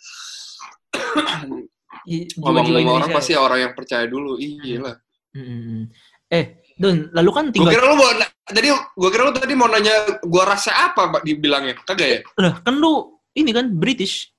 I- 2.08 2.26
jiwa-jiwa 2.32 2.40
ngomong-ngomong 2.40 2.64
orang 2.64 3.12
Indonesia 3.12 3.16
pasti 3.16 3.34
ya. 3.36 3.40
orang 3.44 3.60
yang 3.60 3.74
percaya 3.76 4.06
dulu. 4.08 4.40
Iya 4.40 4.78
lah. 4.80 4.96
Mm-mm. 5.36 5.92
Eh, 6.32 6.46
Don, 6.80 7.12
lalu 7.12 7.30
kan 7.36 7.46
Gue 7.52 7.60
tinggal 7.60 7.76
kira 7.76 7.86
lu 7.92 7.96
mau, 8.00 8.08
tadi 8.48 8.68
gue 8.72 9.10
kira 9.12 9.24
lu 9.28 9.34
tadi 9.36 9.54
mau 9.54 9.68
nanya 9.68 9.96
gua 10.24 10.56
rasa 10.56 10.72
apa 10.90 11.12
Pak 11.12 11.22
dibilangnya. 11.28 11.76
Kagak 11.84 12.08
ya? 12.08 12.20
lah 12.40 12.64
kan 12.64 12.80
lu 12.80 13.19
ini 13.36 13.50
kan 13.52 13.70
British. 13.74 14.32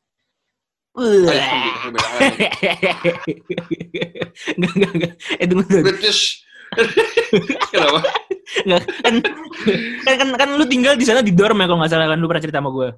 Enggak, 4.56 4.72
enggak, 4.74 4.92
enggak. 4.94 5.12
Eh, 5.38 5.46
tunggu, 5.46 5.64
Don. 5.66 5.84
British. 5.86 6.42
Kenapa? 7.74 8.00
Enggak, 8.66 8.82
kan, 9.02 9.14
kan, 10.06 10.14
kan, 10.18 10.28
kan 10.38 10.48
lu 10.58 10.64
tinggal 10.66 10.94
di 10.94 11.06
sana 11.06 11.22
di 11.22 11.34
dorm 11.34 11.58
ya 11.58 11.66
kalau 11.66 11.78
nggak 11.82 11.90
salah 11.90 12.06
kan 12.10 12.18
lu 12.18 12.26
pernah 12.30 12.42
cerita 12.42 12.58
sama 12.62 12.70
gue. 12.74 12.88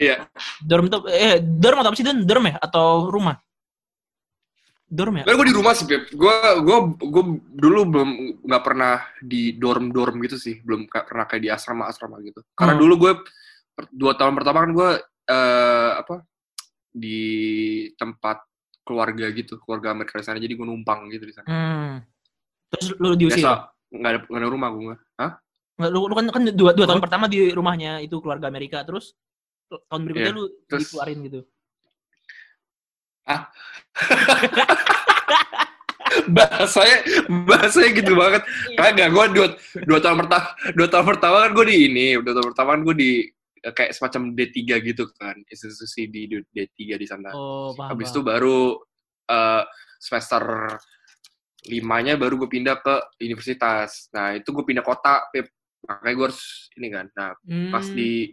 Iya. 0.00 0.16
Dorm 0.64 0.88
tuh, 0.88 1.04
eh, 1.12 1.42
dorm 1.42 1.84
atau 1.84 1.90
apa 1.92 1.98
sih? 1.98 2.06
Dorm 2.06 2.44
ya? 2.48 2.56
Atau 2.56 3.12
rumah? 3.12 3.36
Dorm 4.90 5.22
ya? 5.22 5.24
Kan 5.28 5.34
gue 5.38 5.46
di 5.46 5.54
rumah 5.54 5.72
sih, 5.76 5.86
Pip. 5.86 6.10
Gue 6.16 6.34
gue 6.66 6.78
gue 6.98 7.22
dulu 7.54 7.80
belum 7.86 8.10
nggak 8.42 8.62
pernah 8.64 9.04
di 9.22 9.54
dorm 9.54 9.94
dorm 9.94 10.18
gitu 10.24 10.34
sih, 10.40 10.58
belum 10.64 10.88
pernah 10.90 11.28
kayak 11.30 11.42
di 11.44 11.50
asrama 11.52 11.86
asrama 11.86 12.18
gitu. 12.24 12.42
Karena 12.58 12.74
Hmm. 12.74 12.82
dulu 12.82 12.94
gue 13.06 13.12
dua 13.88 14.12
tahun 14.14 14.36
pertama 14.36 14.64
kan 14.64 14.70
gue 14.72 14.90
eh, 15.26 15.90
apa 15.96 16.14
di 16.90 17.20
tempat 17.94 18.42
keluarga 18.82 19.30
gitu, 19.30 19.56
keluarga 19.62 19.94
Amerika 19.94 20.18
di 20.18 20.26
sana. 20.26 20.42
Jadi 20.42 20.52
gue 20.52 20.66
numpang 20.66 21.06
gitu 21.08 21.24
di 21.24 21.34
sana. 21.34 21.46
Hmm. 21.46 21.94
Terus 22.70 22.86
lu 22.98 23.14
diusir? 23.14 23.46
Nggak 23.90 24.10
ada 24.10 24.18
nggak 24.26 24.40
ada 24.42 24.48
rumah 24.50 24.70
gue. 24.74 24.94
Hah? 25.16 25.32
Nggak, 25.78 25.90
Lu, 25.90 26.00
lu 26.10 26.14
kan, 26.18 26.26
kan 26.28 26.42
dua, 26.52 26.70
dua 26.74 26.86
tahun 26.86 27.00
Oh. 27.00 27.04
pertama 27.06 27.24
di 27.24 27.48
rumahnya 27.50 28.02
itu 28.02 28.18
keluarga 28.20 28.50
Amerika, 28.50 28.84
terus 28.84 29.14
tahun 29.70 30.02
berikutnya 30.04 30.32
Iya, 30.34 30.38
lu 30.38 30.44
terus- 30.66 30.90
dikeluarin 30.90 31.18
gitu. 31.24 31.40
bahasanya 36.34 36.96
bahasanya 37.46 37.90
gitu 37.94 38.12
banget. 38.18 38.42
Kagak 38.74 39.08
gue 39.14 39.24
dua 39.36 39.46
dua 39.86 39.98
tahun 40.02 40.16
pertama 40.26 40.46
dua 40.74 40.88
tahun 40.90 41.06
pertama 41.06 41.36
kan 41.46 41.50
gue 41.54 41.66
di 41.70 41.76
ini, 41.86 42.06
dua 42.18 42.34
tahun 42.34 42.46
pertama 42.50 42.68
kan 42.74 42.82
gue 42.82 42.96
di 42.98 43.10
kayak 43.62 43.92
semacam 43.92 44.32
D3 44.32 44.56
gitu 44.80 45.04
kan, 45.14 45.36
institusi 45.46 46.08
di 46.08 46.24
D3 46.26 46.96
di 46.96 47.06
sana. 47.06 47.30
Oh, 47.32 47.76
paham. 47.76 47.92
Habis 47.92 48.08
itu 48.08 48.20
baru 48.20 48.80
eh, 49.26 49.62
semester 50.00 50.42
limanya 51.68 52.16
baru 52.16 52.40
gue 52.40 52.48
pindah 52.50 52.80
ke 52.80 52.94
universitas. 53.20 54.08
Nah 54.10 54.32
itu 54.32 54.48
gue 54.48 54.64
pindah 54.64 54.80
kota, 54.80 55.28
Pip. 55.28 55.52
makanya 55.80 56.12
gue 56.12 56.26
harus 56.28 56.42
ini 56.76 56.88
kan. 56.88 57.06
Nah 57.12 57.32
pas 57.68 57.84
Hmm. 57.84 57.96
di 57.96 58.32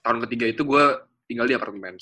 tahun 0.00 0.18
ketiga 0.28 0.44
itu 0.46 0.62
gue 0.62 0.84
tinggal 1.24 1.44
di 1.44 1.54
apartemen. 1.56 1.96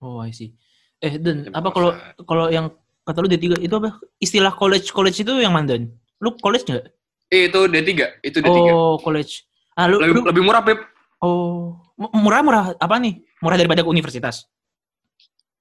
Oh, 0.00 0.20
I 0.20 0.30
see. 0.30 0.52
Eh, 0.98 1.16
Dan, 1.16 1.48
apa 1.50 1.68
kalau 1.70 1.90
kalau 2.24 2.46
yang 2.48 2.72
kata 3.04 3.18
lu 3.20 3.28
D3 3.28 3.56
itu 3.58 3.74
apa? 3.74 3.96
Istilah 4.16 4.52
college 4.52 4.90
college 4.90 5.20
itu 5.20 5.32
yang 5.38 5.52
mana, 5.52 5.76
Dan? 5.76 5.92
Lu 6.20 6.36
college 6.36 6.64
nggak? 6.66 6.84
Eh 7.28 7.48
itu 7.48 7.60
D3, 7.68 7.88
itu 8.20 8.38
D3. 8.40 8.56
Oh, 8.68 8.96
college. 8.98 9.44
Ah, 9.74 9.86
lu, 9.86 10.00
lebih, 10.00 10.14
lu- 10.20 10.26
lebih 10.28 10.42
murah, 10.42 10.60
Pip. 10.60 10.80
Oh, 11.20 11.78
mu- 11.94 12.12
murah-murah 12.14 12.74
apa 12.76 12.96
nih? 12.98 13.22
Murah 13.38 13.56
daripada 13.56 13.82
universitas. 13.82 14.46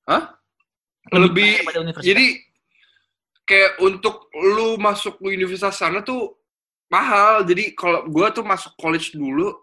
Hah? 0.06 0.34
Lebih, 1.10 1.64
Lebih- 1.64 1.82
universitas. 1.84 2.08
Jadi 2.08 2.26
kayak 3.48 3.80
untuk 3.80 4.28
lu 4.36 4.76
masuk 4.76 5.20
ke 5.20 5.32
universitas 5.32 5.78
sana 5.78 6.04
tuh 6.04 6.36
mahal. 6.88 7.44
Jadi 7.44 7.72
kalau 7.74 8.04
gua 8.08 8.32
tuh 8.32 8.44
masuk 8.44 8.76
college 8.76 9.16
dulu, 9.16 9.56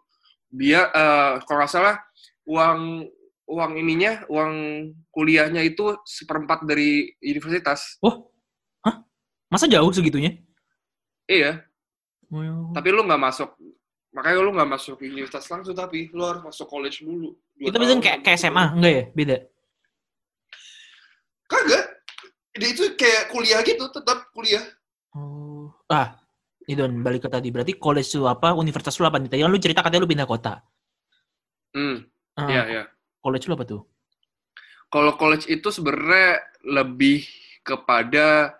dia 0.49 0.89
eh, 0.89 1.33
kalau 1.45 1.59
nggak 1.61 1.73
salah 1.73 1.97
uang 2.45 3.09
uang 3.45 3.73
ininya, 3.77 4.25
uang 4.33 4.53
kuliahnya 5.13 5.61
itu 5.61 6.01
seperempat 6.05 6.65
dari 6.65 7.13
universitas. 7.21 8.01
Masa 9.53 9.69
jauh 9.69 9.93
segitunya? 9.93 10.35
Iya, 11.25 11.63
Oh. 12.33 12.73
tapi 12.75 12.91
lu 12.91 13.05
nggak 13.05 13.21
masuk. 13.23 13.55
Makanya 14.15 14.47
lu 14.47 14.55
nggak 14.55 14.71
masuk 14.71 15.03
universitas 15.03 15.51
langsung, 15.51 15.75
tapi 15.75 16.07
lu 16.15 16.23
harus 16.23 16.47
masuk 16.47 16.71
college 16.71 17.03
dulu. 17.03 17.35
Itu 17.59 17.75
tahun. 17.75 17.99
kayak, 17.99 18.19
kayak 18.23 18.39
SMA, 18.39 18.65
enggak 18.79 18.93
ya? 18.95 19.05
Beda. 19.11 19.37
Kagak. 21.51 21.85
Dia 22.55 22.69
itu 22.71 22.85
kayak 22.95 23.35
kuliah 23.35 23.61
gitu, 23.67 23.91
tetap 23.91 24.31
kuliah. 24.31 24.63
Oh. 25.19 25.75
Ah, 25.91 26.15
ini 26.71 26.79
Don, 26.79 26.95
balik 27.03 27.27
ke 27.27 27.29
tadi. 27.29 27.51
Berarti 27.51 27.75
college 27.75 28.15
lu 28.15 28.31
apa, 28.31 28.55
universitas 28.55 28.95
lu 29.03 29.11
apa 29.11 29.19
nih? 29.19 29.27
Tadi 29.27 29.43
kan 29.43 29.51
lu 29.51 29.59
cerita 29.59 29.83
katanya 29.83 30.07
lu 30.07 30.11
pindah 30.11 30.29
kota. 30.31 30.63
Hmm, 31.75 32.07
Ah, 32.39 32.47
iya, 32.47 32.63
iya. 32.71 32.83
College 33.19 33.51
lu 33.51 33.55
apa 33.59 33.67
tuh? 33.67 33.83
Kalau 34.87 35.19
college 35.19 35.51
itu 35.51 35.75
sebenarnya 35.75 36.39
lebih 36.63 37.27
kepada 37.67 38.55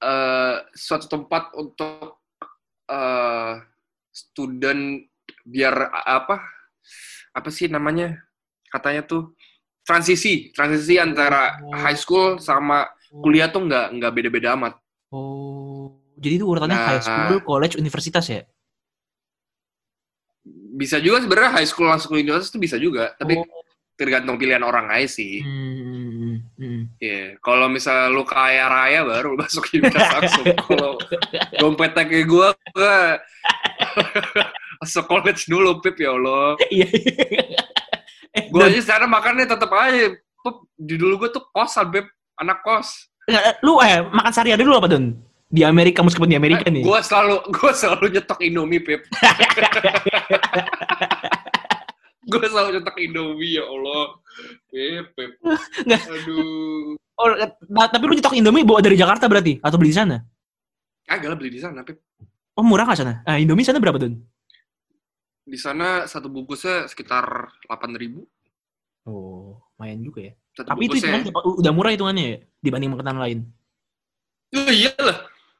eh, 0.00 0.56
suatu 0.72 1.12
tempat 1.12 1.52
untuk 1.60 2.24
eh, 2.88 3.52
student 4.14 5.02
biar 5.42 5.74
apa 6.06 6.38
apa 7.34 7.48
sih 7.50 7.66
namanya 7.66 8.14
katanya 8.70 9.02
tuh 9.02 9.34
transisi 9.82 10.54
transisi 10.54 10.96
antara 10.96 11.58
Oh. 11.60 11.74
high 11.74 11.98
school 11.98 12.38
sama 12.38 12.86
kuliah 13.10 13.50
tuh 13.50 13.66
nggak 13.66 13.86
nggak 13.98 14.12
beda-beda 14.14 14.54
amat. 14.54 14.74
Oh, 15.10 15.98
jadi 16.18 16.38
itu 16.38 16.46
urutannya 16.46 16.74
Nah. 16.74 16.88
high 16.88 17.02
school, 17.04 17.38
college, 17.42 17.74
universitas 17.76 18.26
ya? 18.26 18.42
Bisa 20.74 20.98
juga 20.98 21.22
sebenarnya 21.22 21.52
high 21.54 21.68
school 21.68 21.86
langsung 21.86 22.10
ke 22.12 22.18
universitas 22.20 22.50
itu 22.50 22.58
bisa 22.58 22.76
juga, 22.76 23.14
tapi 23.14 23.38
Oh. 23.38 23.53
Tergantung 23.94 24.34
pilihan 24.34 24.62
orang 24.62 24.90
aja 24.90 25.18
sih. 25.18 25.42
Hmm, 25.42 25.78
hmm, 25.78 26.34
hmm. 26.58 26.82
Iya, 26.98 27.38
kalau 27.38 27.70
misalnya 27.70 28.10
lu 28.10 28.26
kaya 28.26 28.66
raya 28.66 29.06
baru 29.06 29.38
masuk 29.38 29.70
universitas 29.70 30.10
langsung. 30.10 30.46
Kalau 30.66 30.98
dompetnya 31.62 32.02
kayak 32.02 32.26
gue, 32.26 32.48
gue 32.74 32.96
masuk 34.82 35.04
college 35.06 35.46
dulu, 35.46 35.78
Pip, 35.78 35.94
ya 36.02 36.10
Allah. 36.10 36.58
Iya. 36.70 36.88
eh, 38.36 38.44
Gue 38.50 38.66
aja 38.66 38.80
sekarang 38.82 39.10
makannya 39.10 39.46
tetap 39.46 39.70
aja, 39.70 40.18
Pip, 40.18 40.56
di 40.74 40.94
dulu 40.98 41.26
gue 41.26 41.30
tuh 41.30 41.46
kosan, 41.54 41.94
Pip, 41.94 42.06
anak 42.42 42.66
kos. 42.66 43.14
nggak, 43.24 43.64
lu 43.64 43.80
eh 43.80 44.04
makan 44.04 44.32
sehari-hari 44.34 44.66
dulu 44.66 44.76
apa 44.82 44.90
Don? 44.90 45.14
Di 45.54 45.62
Amerika 45.62 46.02
meskipun 46.02 46.26
di 46.26 46.36
Amerika 46.36 46.66
nih. 46.66 46.82
Gue 46.82 46.98
selalu, 46.98 47.46
gue 47.46 47.72
selalu 47.72 48.04
nyetok 48.10 48.40
Indomie, 48.42 48.82
Pip. 48.82 49.06
gue 52.24 52.48
selalu 52.48 52.68
nyetok 52.80 52.96
Indomie, 53.00 53.60
ya 53.60 53.64
Allah. 53.64 54.04
Nggak. 55.86 56.02
Aduh. 56.08 56.96
Oh, 57.14 57.28
nah, 57.70 57.86
tapi 57.86 58.04
lu 58.10 58.14
nyetok 58.18 58.34
Indomie 58.34 58.66
bawa 58.66 58.80
dari 58.82 58.98
Jakarta 58.98 59.30
berarti 59.30 59.62
atau 59.62 59.76
beli 59.78 59.94
di 59.94 59.98
sana? 59.98 60.16
Kagak 61.04 61.28
lah 61.30 61.38
beli 61.38 61.52
di 61.54 61.60
sana, 61.60 61.84
Pip. 61.84 62.00
Oh, 62.56 62.64
murah 62.64 62.88
nggak 62.88 62.98
sana? 62.98 63.14
Ah, 63.22 63.38
Indomie 63.38 63.66
sana 63.66 63.78
berapa, 63.78 64.00
Don? 64.00 64.18
Di 65.44 65.58
sana 65.60 66.08
satu 66.08 66.32
bungkusnya 66.32 66.88
sekitar 66.88 67.52
8.000 67.68 68.00
ribu. 68.00 68.24
Oh, 69.04 69.60
lumayan 69.76 70.00
juga 70.00 70.32
ya. 70.32 70.34
Satu 70.56 70.72
Tapi 70.72 70.88
itu 70.88 70.96
hitungan 70.96 71.28
udah 71.60 71.72
murah 71.76 71.92
hitungannya 71.92 72.24
ya 72.24 72.38
dibanding 72.64 72.90
makanan 72.96 73.20
lain. 73.20 73.38
Oh, 74.56 74.72
iyalah. 74.72 75.18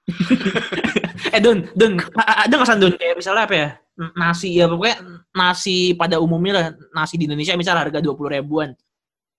Eh 1.34 1.40
Don, 1.40 1.66
Don, 1.74 1.98
ada 2.14 2.52
nggak 2.52 2.68
San 2.68 2.78
Don 2.78 2.94
kayak 2.94 3.18
misalnya 3.18 3.48
apa 3.48 3.54
ya 3.56 3.68
nasi 3.96 4.58
ya 4.58 4.66
pokoknya 4.66 4.96
nasi 5.30 5.94
pada 5.94 6.18
umumnya 6.18 6.52
lah 6.52 6.64
nasi 6.92 7.14
di 7.14 7.30
Indonesia 7.30 7.54
misal 7.54 7.78
harga 7.78 8.02
dua 8.02 8.14
puluh 8.14 8.34
ribuan, 8.34 8.74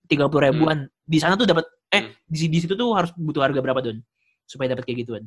tiga 0.08 0.26
puluh 0.26 0.48
ribuan 0.48 0.88
di 1.04 1.18
sana 1.20 1.36
tuh 1.36 1.44
dapat 1.44 1.64
eh 1.86 2.02
Hmm. 2.02 2.12
di, 2.26 2.48
di 2.50 2.58
situ 2.58 2.74
tuh 2.74 2.90
harus 2.92 3.12
butuh 3.14 3.44
harga 3.44 3.60
berapa 3.60 3.78
Don 3.78 4.00
supaya 4.42 4.72
dapat 4.72 4.84
kayak 4.84 5.06
gituan? 5.06 5.24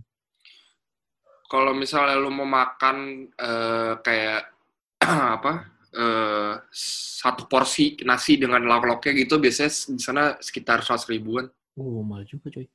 kalau 1.46 1.74
misalnya 1.74 2.14
lu 2.14 2.30
mau 2.30 2.46
makan 2.46 2.98
eh, 3.34 3.94
kayak 4.02 4.42
apa 5.40 5.54
eh, 5.90 6.54
satu 7.20 7.50
porsi 7.50 7.98
nasi 8.04 8.38
dengan 8.38 8.62
lauk-lauknya 8.62 9.14
gitu 9.18 9.38
biasanya 9.38 9.72
di 9.94 10.02
sana 10.02 10.24
sekitar 10.38 10.82
100 10.82 11.10
ribuan 11.10 11.46
Oh 11.74 12.04
mahal 12.04 12.28
juga 12.28 12.52
coy. 12.52 12.68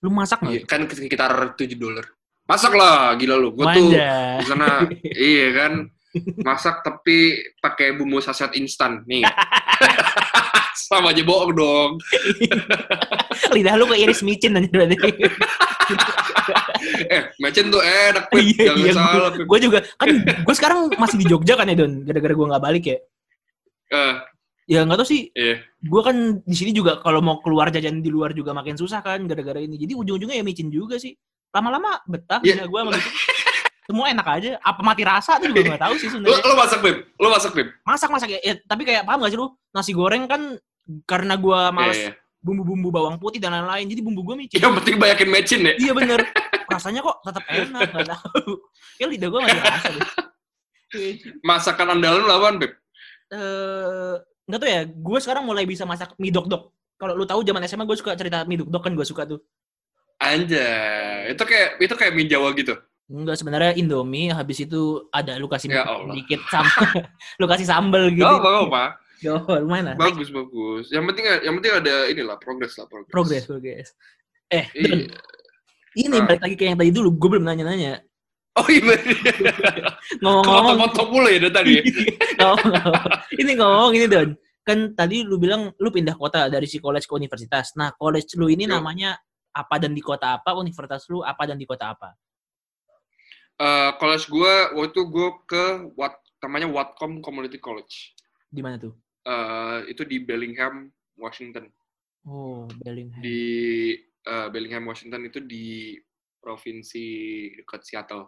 Lu 0.00 0.08
masak 0.08 0.40
Iya, 0.42 0.64
nggak? 0.64 0.66
kan 0.66 0.80
sekitar 0.88 1.30
7 1.54 1.76
dolar 1.76 2.06
masak 2.46 2.72
lah 2.74 3.14
gila 3.16 3.38
lu 3.38 3.54
gue 3.54 3.64
tuh 3.64 3.88
di 3.94 4.44
sana 4.44 4.84
iya 5.32 5.48
kan 5.56 5.72
masak 6.44 6.84
tapi 6.84 7.40
pakai 7.62 7.96
bumbu 7.96 8.20
saset 8.20 8.52
instan 8.58 9.00
nih 9.08 9.24
sama 10.88 11.12
aja 11.12 11.22
bohong 11.24 11.52
dong 11.56 11.90
Lidah 13.56 13.76
lu 13.76 13.88
keiris 13.88 14.24
micin 14.24 14.56
aja 14.56 14.68
berarti. 14.68 14.96
eh 17.08 17.22
macen 17.40 17.68
tuh 17.68 17.80
enak 17.80 18.28
Pip. 18.32 18.40
Iya, 18.40 18.72
jangan 18.72 18.80
iya, 18.80 18.92
salah 18.92 19.30
gue 19.36 19.58
juga 19.60 19.78
kan 20.00 20.08
gue 20.24 20.54
sekarang 20.56 20.92
masih 20.96 21.16
di 21.20 21.26
Jogja 21.28 21.56
kan 21.56 21.68
ya 21.68 21.76
Don, 21.76 22.04
gara-gara 22.04 22.32
gue 22.32 22.46
nggak 22.48 22.64
balik 22.64 22.84
ya. 22.88 22.98
Eh, 23.92 24.14
Ya 24.70 24.86
nggak 24.86 25.02
tau 25.02 25.08
sih, 25.08 25.28
iya 25.34 25.58
gue 25.82 26.02
kan 26.06 26.38
di 26.46 26.54
sini 26.56 26.70
juga 26.70 27.02
kalau 27.02 27.18
mau 27.18 27.42
keluar 27.42 27.68
jajan 27.74 27.98
di 27.98 28.08
luar 28.08 28.30
juga 28.30 28.54
makin 28.54 28.78
susah 28.78 29.02
kan 29.02 29.26
gara-gara 29.26 29.58
ini. 29.58 29.74
Jadi 29.74 29.92
ujung-ujungnya 29.98 30.38
ya 30.38 30.44
micin 30.46 30.70
juga 30.70 30.96
sih. 31.02 31.12
Lama-lama 31.52 32.00
betah 32.08 32.40
Iya. 32.40 32.64
yeah. 32.64 32.66
gue 32.66 32.78
sama 32.80 32.90
micin. 32.96 33.12
Semua 33.82 34.06
enak 34.08 34.26
aja. 34.26 34.50
Apa 34.62 34.80
mati 34.80 35.02
rasa 35.04 35.36
tuh 35.36 35.52
juga 35.52 35.74
nggak 35.76 35.82
tahu 35.84 35.94
sih 36.00 36.08
sebenarnya. 36.08 36.40
lu 36.48 36.54
masak 36.56 36.80
Pip 36.80 36.96
lu 37.20 37.28
masak 37.28 37.52
Pip 37.52 37.68
Masak 37.84 38.08
masak 38.10 38.28
ya, 38.32 38.40
ya, 38.40 38.54
tapi 38.64 38.82
kayak 38.82 39.04
paham 39.04 39.20
gak 39.20 39.32
sih 39.34 39.38
lu 39.38 39.46
nasi 39.70 39.92
goreng 39.92 40.24
kan 40.24 40.56
Karena 41.06 41.38
gua 41.38 41.70
males 41.70 41.94
Iya, 41.94 42.10
iya. 42.10 42.12
bumbu-bumbu 42.42 42.90
bawang 42.90 43.16
putih 43.22 43.38
dan 43.38 43.54
lain-lain, 43.54 43.86
jadi 43.86 44.02
bumbu 44.02 44.26
gua 44.26 44.34
micin. 44.34 44.58
Yang 44.58 44.82
penting 44.82 44.94
banyakin 44.98 45.28
matchin 45.30 45.60
ya. 45.62 45.72
Iya 45.78 45.92
bener. 45.94 46.20
Rasanya 46.66 47.00
kok 47.06 47.16
tetap 47.22 47.44
enak, 47.46 47.80
nggak 47.94 48.08
tahu. 48.18 48.50
Ya 48.98 49.06
lidah 49.06 49.28
gua 49.30 49.40
nggak 49.46 49.56
dirasa 49.62 49.88
deh. 49.94 50.08
Masakan 51.40 51.86
andalan 51.96 52.20
lu 52.20 52.32
apaan, 52.32 52.56
Beb? 52.58 52.72
Eh, 53.32 54.14
nggak 54.44 54.58
tahu 54.60 54.68
ya. 54.68 54.82
Gue 54.90 55.18
sekarang 55.22 55.44
mulai 55.46 55.64
bisa 55.64 55.88
masak 55.88 56.12
mie 56.18 56.28
dok 56.28 56.50
dok. 56.50 56.62
Kalau 56.98 57.14
lu 57.16 57.24
tahu 57.24 57.40
zaman 57.42 57.64
SMA 57.64 57.86
gue 57.86 57.96
suka 57.96 58.12
cerita 58.14 58.44
mie 58.44 58.60
dok 58.60 58.68
dok 58.68 58.82
kan 58.84 58.92
gue 58.92 59.06
suka 59.06 59.22
tuh. 59.24 59.40
Anjay. 60.22 61.34
Itu 61.34 61.42
kayak 61.42 61.68
itu 61.78 61.94
kayak 61.94 62.12
mie 62.14 62.30
Jawa 62.30 62.54
gitu. 62.54 62.74
Enggak 63.10 63.36
sebenarnya 63.36 63.74
Indomie 63.74 64.30
habis 64.30 64.62
itu 64.62 65.04
ada 65.10 65.36
lu 65.36 65.50
kasih 65.50 65.68
Ya 65.68 65.84
dikit 66.14 66.40
sambal. 66.48 66.88
lu 67.42 67.46
kasih 67.50 67.66
sambal 67.66 68.04
gitu. 68.08 68.22
Gak 68.24 68.38
apa 68.38 68.50
apa. 68.70 68.84
Yo, 69.22 69.38
lumayan 69.38 69.92
lah. 69.92 69.94
Bagus 69.94 70.30
bagus. 70.30 70.90
Yang 70.90 71.04
penting 71.12 71.24
yang 71.42 71.54
penting 71.58 71.72
ada 71.78 71.94
inilah 72.08 72.36
progres 72.38 72.74
lah 72.74 72.86
progres. 72.86 73.10
Progres, 73.10 73.42
progres. 73.46 73.88
Eh, 74.50 74.66
Iya. 74.74 75.14
ini 75.94 76.16
Ah. 76.18 76.24
balik 76.24 76.42
lagi 76.42 76.56
ke 76.56 76.64
yang 76.66 76.78
tadi 76.78 76.90
dulu. 76.90 77.14
Gue 77.14 77.38
belum 77.38 77.46
nanya-nanya. 77.46 78.02
Oh 78.52 78.66
iya. 78.66 78.82
Ngomong-ngomong, 80.22 80.76
Foto-foto 80.76 81.02
mulu 81.08 81.28
ya 81.28 81.38
dari 81.40 81.52
tadi. 81.52 81.74
ngomong-ngomong. 82.36 83.04
ini 83.38 83.52
ngomong 83.56 83.90
ini 83.94 84.06
Don. 84.08 84.28
Kan 84.62 84.78
tadi 84.94 85.22
lu 85.22 85.36
bilang 85.36 85.70
lu 85.76 85.88
pindah 85.90 86.14
kota 86.14 86.46
dari 86.46 86.66
si 86.66 86.78
college 86.78 87.06
ke 87.06 87.14
universitas. 87.14 87.74
Nah, 87.74 87.94
college 87.94 88.34
lu 88.36 88.46
ini 88.46 88.64
Yo. 88.64 88.74
namanya 88.74 89.16
apa 89.52 89.76
dan 89.76 89.92
di 89.92 90.00
kota 90.00 90.40
apa? 90.40 90.56
Universitas 90.56 91.04
lu 91.12 91.20
apa 91.20 91.44
dan 91.44 91.60
di 91.60 91.68
kota 91.68 91.92
apa? 91.92 92.16
Eh, 93.60 93.90
college 94.00 94.26
gue 94.32 94.54
waktu 94.74 94.90
itu 94.90 95.02
gue 95.06 95.28
ke 95.46 95.64
what 95.94 96.18
namanya 96.42 96.66
Watcom 96.66 97.22
Community 97.22 97.60
College. 97.60 98.16
Di 98.50 98.64
mana 98.64 98.80
tuh? 98.80 98.96
Eh, 99.22 99.94
itu 99.94 100.02
di 100.02 100.18
Bellingham, 100.18 100.90
Washington. 101.14 101.70
Oh, 102.26 102.66
Bellingham. 102.82 103.22
Di 103.22 103.40
eh, 104.02 104.48
Bellingham, 104.50 104.88
Washington 104.88 105.30
itu 105.30 105.38
di 105.38 105.94
provinsi 106.42 107.04
dekat 107.62 107.86
Seattle. 107.86 108.26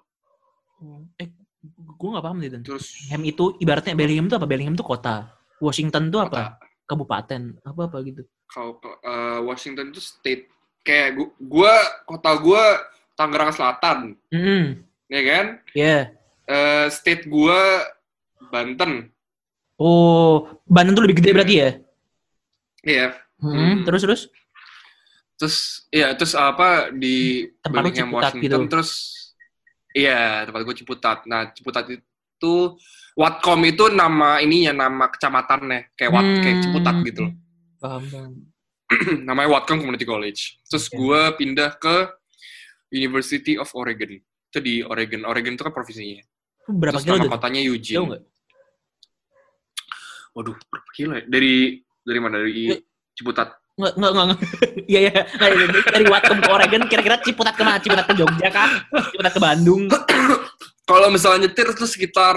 Oh, 0.78 1.02
Eh, 1.18 1.34
gue 1.74 2.08
nggak 2.12 2.24
paham 2.24 2.38
deh 2.38 2.50
Don. 2.52 2.62
Terus 2.62 2.94
Bellingham 2.94 3.22
itu 3.26 3.44
ibaratnya 3.58 3.94
Bellingham 3.96 4.26
itu 4.30 4.36
apa? 4.38 4.46
Bellingham 4.46 4.76
itu 4.78 4.86
kota. 4.86 5.34
Washington 5.58 6.12
itu 6.12 6.18
apa? 6.20 6.30
kota 6.30 6.44
Kabupaten. 6.84 7.42
Apa 7.64 7.88
apa 7.88 7.96
gitu. 8.04 8.22
kalau 8.44 8.78
eh, 9.02 9.40
Washington 9.42 9.90
itu 9.90 9.98
state 9.98 10.46
kayak 10.84 11.16
gua, 11.16 11.28
gua 11.40 11.74
kota 12.04 12.30
gua 12.38 12.62
Tangerang 13.14 13.50
Selatan, 13.50 13.98
Hmm, 14.28 14.84
ya 15.08 15.20
kan? 15.24 15.46
ya. 15.72 15.96
Eh, 16.44 16.86
state 16.92 17.24
gua 17.24 17.88
Banten. 18.52 19.08
Oh, 19.74 20.60
Banten 20.68 20.94
tuh 20.94 21.02
lebih 21.08 21.18
gede 21.24 21.30
berarti 21.32 21.54
ya? 21.56 21.70
Iya. 22.84 23.06
Hmm, 23.40 23.54
Hmm. 23.54 23.76
terus 23.82 24.02
terus? 24.04 24.22
Terus 25.34 25.56
iya 25.90 26.14
terus 26.14 26.36
apa 26.36 26.92
di 26.94 27.48
Tempat 27.58 27.74
Bellingham 27.82 28.06
Ciputat 28.06 28.22
Washington 28.30 28.62
gitu. 28.62 28.70
terus 28.70 28.90
iya 29.90 30.44
tempat 30.46 30.60
gua 30.62 30.76
Ciputat. 30.76 31.18
Nah, 31.26 31.50
Ciputat 31.50 31.84
itu 31.90 32.54
Watcom 33.14 33.62
itu 33.62 33.88
nama 33.88 34.42
ininya 34.42 34.86
nama 34.86 35.06
kecamatannya 35.06 35.94
kayak 35.94 36.10
Wat 36.12 36.28
kayak 36.42 36.58
Ciputat 36.60 36.96
gitu 37.02 37.20
loh. 37.30 37.34
Paham, 37.78 38.02
paham. 38.10 38.32
namanya 39.28 39.48
Watcom 39.58 39.82
Community 39.82 40.06
College. 40.06 40.62
Terus 40.68 40.86
gua 40.90 41.34
pindah 41.34 41.74
ke 41.78 42.08
University 42.94 43.58
of 43.58 43.70
Oregon. 43.74 44.18
Itu 44.20 44.58
di 44.62 44.80
Oregon. 44.86 45.26
Oregon 45.26 45.58
itu 45.58 45.62
kan 45.66 45.74
provinsinya. 45.74 46.22
Berapa 46.64 46.96
Terus 46.96 47.04
kilo 47.04 47.16
nama 47.20 47.34
kotanya 47.36 47.60
Jauh 47.60 47.70
Eugene. 47.76 48.04
nggak? 48.08 48.22
Waduh, 50.34 50.56
berapa 50.58 50.90
kilo 50.96 51.12
ya? 51.18 51.24
Dari 51.28 51.54
dari 52.02 52.18
mana? 52.18 52.36
Dari. 52.40 52.74
Ciputat. 53.14 53.54
Nggak, 53.74 53.92
nggak, 53.98 54.12
nggak. 54.14 54.38
Iya, 54.90 55.00
iya. 55.08 55.22
Nggak, 55.24 55.48
iya, 55.48 55.64
iya. 55.66 55.80
Dari 55.90 56.04
Watcom 56.10 56.38
ke 56.42 56.50
Oregon, 56.50 56.82
kira-kira 56.90 57.16
Ciputat 57.22 57.54
ke 57.54 57.62
mana? 57.62 57.78
Ciputat 57.78 58.06
ke 58.06 58.14
Jogja 58.14 58.48
kah? 58.50 58.70
Ciputat 59.10 59.32
ke 59.34 59.40
Bandung? 59.42 59.90
Kalau 60.90 61.08
misalnya 61.08 61.48
nyetir 61.48 61.72
itu 61.72 61.86
sekitar 61.88 62.36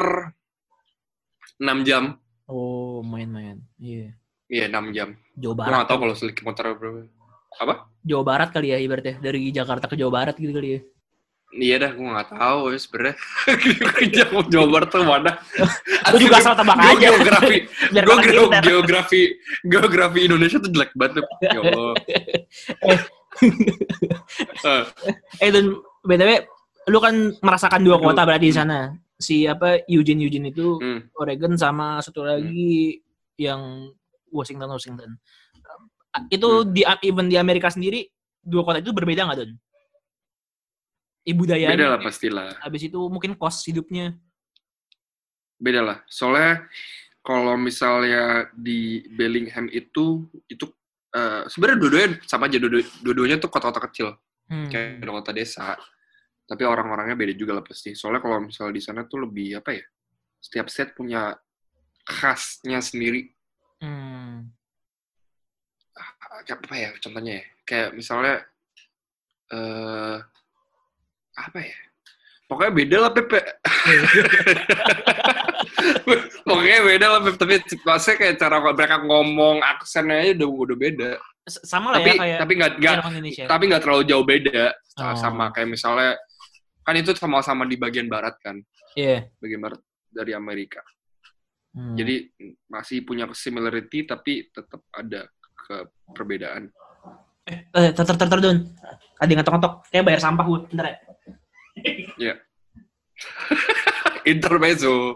6 1.59 1.87
jam. 1.87 2.15
Oh, 2.47 3.03
main-main. 3.03 3.59
Iya. 3.75 4.15
Iya, 4.47 4.65
6 4.67 4.95
jam. 4.95 5.09
Jawa 5.35 5.53
Gue 5.53 5.59
Barat. 5.59 5.71
nggak 5.75 5.87
tahu 5.87 5.97
kalau 6.01 6.15
seliki 6.15 6.41
motor 6.41 6.65
berapa. 6.73 6.99
Apa? 7.57 7.73
Jawa 8.01 8.23
Barat 8.23 8.49
kali 8.51 8.67
ya 8.71 8.77
ibaratnya. 8.79 9.15
Dari 9.19 9.51
Jakarta 9.51 9.85
ke 9.85 9.95
Jawa 9.95 10.11
Barat 10.13 10.35
gitu 10.35 10.51
kali 10.51 10.69
ya. 10.69 10.81
Iya 11.47 11.75
dah, 11.79 11.91
gue 11.95 12.03
nggak 12.05 12.29
tahu 12.29 12.59
ya 12.69 12.77
sebenarnya. 12.77 13.15
Jawa, 14.19 14.39
Jawa 14.47 14.67
Barat 14.67 14.89
tuh 14.89 15.03
mana? 15.03 15.31
Gue 16.11 16.19
juga 16.21 16.37
asal 16.37 16.53
tebak 16.53 16.75
Gue 16.75 16.87
aja. 16.91 17.07
geografi, 17.07 17.57
gue 17.65 18.01
orang 18.01 18.19
geo- 18.19 18.43
pintar. 18.47 18.61
geografi, 18.63 19.21
geografi 19.63 20.19
Indonesia 20.27 20.57
tuh 20.59 20.71
jelek 20.71 20.91
banget. 20.93 21.23
Ya 21.41 21.59
Allah. 21.59 21.93
Eh, 23.37 24.83
Eh, 25.39 25.49
dan 25.53 25.65
BTW, 26.01 26.31
lu 26.89 26.97
kan 26.97 27.13
merasakan 27.37 27.85
dua 27.85 28.01
kota 28.01 28.25
berarti 28.25 28.49
di 28.49 28.55
sana. 28.55 28.89
Si 29.13 29.45
apa, 29.45 29.81
Eugene 29.85 30.25
Eugene 30.25 30.49
itu 30.49 30.77
hmm. 30.77 31.13
Oregon 31.13 31.53
sama 31.53 32.01
satu 32.01 32.25
lagi 32.25 32.97
yang 33.37 33.93
Washington 34.29 34.69
Washington. 34.69 35.09
Itu 36.29 36.63
Hmm. 36.65 36.71
di 36.73 36.81
even 37.03 37.27
di 37.27 37.37
Amerika 37.37 37.69
sendiri 37.69 38.07
dua 38.41 38.63
kota 38.63 38.79
itu 38.79 38.89
berbeda 38.91 39.27
nggak 39.27 39.37
Don? 39.37 39.51
Ibu 41.27 41.43
daya. 41.43 41.67
Beda 41.75 41.87
lah 41.91 41.99
pastilah. 41.99 42.47
Habis 42.63 42.87
itu 42.87 42.99
mungkin 43.11 43.35
kos 43.35 43.63
hidupnya. 43.67 44.15
beda 45.57 45.81
lah. 45.81 45.97
Soalnya 46.05 46.69
kalau 47.19 47.57
misalnya 47.57 48.45
di 48.53 49.01
Bellingham 49.09 49.65
itu 49.67 50.29
itu 50.45 50.69
eh, 51.11 51.49
sebenarnya 51.49 51.77
dua-duanya 51.81 52.09
sama 52.29 52.45
aja 52.45 52.61
dua 52.61 52.77
dua-duanya 53.01 53.41
tuh 53.41 53.49
kota-kota 53.49 53.81
kecil 53.89 54.13
Hmm. 54.47 54.69
kayak 54.69 55.01
kota 55.03 55.33
desa. 55.33 55.73
Tapi 56.47 56.63
orang-orangnya 56.63 57.19
beda 57.19 57.33
juga 57.35 57.59
lah 57.59 57.65
pasti. 57.65 57.91
Soalnya 57.91 58.23
kalau 58.23 58.39
misalnya 58.39 58.71
di 58.71 58.79
sana 58.79 59.03
tuh 59.03 59.27
lebih 59.27 59.59
apa 59.59 59.75
ya? 59.75 59.83
Setiap 60.39 60.69
state 60.71 60.95
punya 60.95 61.35
khasnya 62.07 62.79
sendiri. 62.79 63.27
Hmm. 63.83 64.16
Kayak 66.45 66.59
apa 66.63 66.75
ya 66.75 66.89
contohnya 67.01 67.33
ya? 67.39 67.43
Kayak 67.63 67.89
misalnya 67.93 68.35
eh 69.51 70.17
apa 71.35 71.59
ya? 71.61 71.75
Pokoknya 72.47 72.71
beda 72.71 72.97
lah 73.03 73.11
Pepe. 73.11 73.39
Pokoknya 76.47 76.79
beda 76.83 77.07
lah 77.11 77.19
Pep. 77.23 77.35
Tapi 77.35 77.55
maksudnya 77.83 78.17
kayak 78.17 78.35
cara 78.39 78.57
mereka 78.63 78.97
ngomong 79.03 79.59
aksennya 79.61 80.23
aja 80.23 80.33
udah 80.35 80.47
udah 80.47 80.77
beda. 80.77 81.11
Sama 81.47 81.95
lah 81.95 81.99
tapi 82.03 82.11
ya 82.11 82.15
kayak 82.19 82.37
tapi 82.43 82.53
nggak 82.59 82.71
nggak 82.75 82.95
tapi 83.47 83.63
nggak 83.71 83.83
terlalu 83.83 84.03
jauh 84.03 84.25
beda 84.27 84.75
Oh. 84.97 85.13
sama 85.13 85.53
kayak 85.53 85.69
misalnya 85.69 86.17
kan 86.81 86.97
itu 86.97 87.13
sama-sama 87.13 87.69
di 87.69 87.77
bagian 87.77 88.09
barat 88.09 88.33
kan 88.41 88.57
Iya. 88.97 89.29
bagian 89.37 89.61
barat 89.61 89.77
dari 90.09 90.33
Amerika 90.33 90.81
Hmm. 91.77 91.93
jadi 91.93 92.25
masih 92.65 93.05
punya 93.05 93.29
similarity 93.29 94.09
tapi 94.09 94.49
tetap 94.49 94.81
ada 94.89 95.29
ke 95.67 95.91
perbedaan 96.15 96.71
eh 97.47 97.63
ter 97.71 98.03
ter 98.03 98.15
ter 98.15 98.27
ter 98.27 98.39
Don. 98.43 98.59
Ada 99.17 99.29
yang 99.31 99.39
ngetok-ngetok. 99.39 99.73
Kayak 99.87 100.03
bayar 100.03 100.21
sampah 100.21 100.45
gue. 100.45 100.59
Bentar 100.67 100.85
ya. 102.19 102.33
intermezzo 104.27 105.15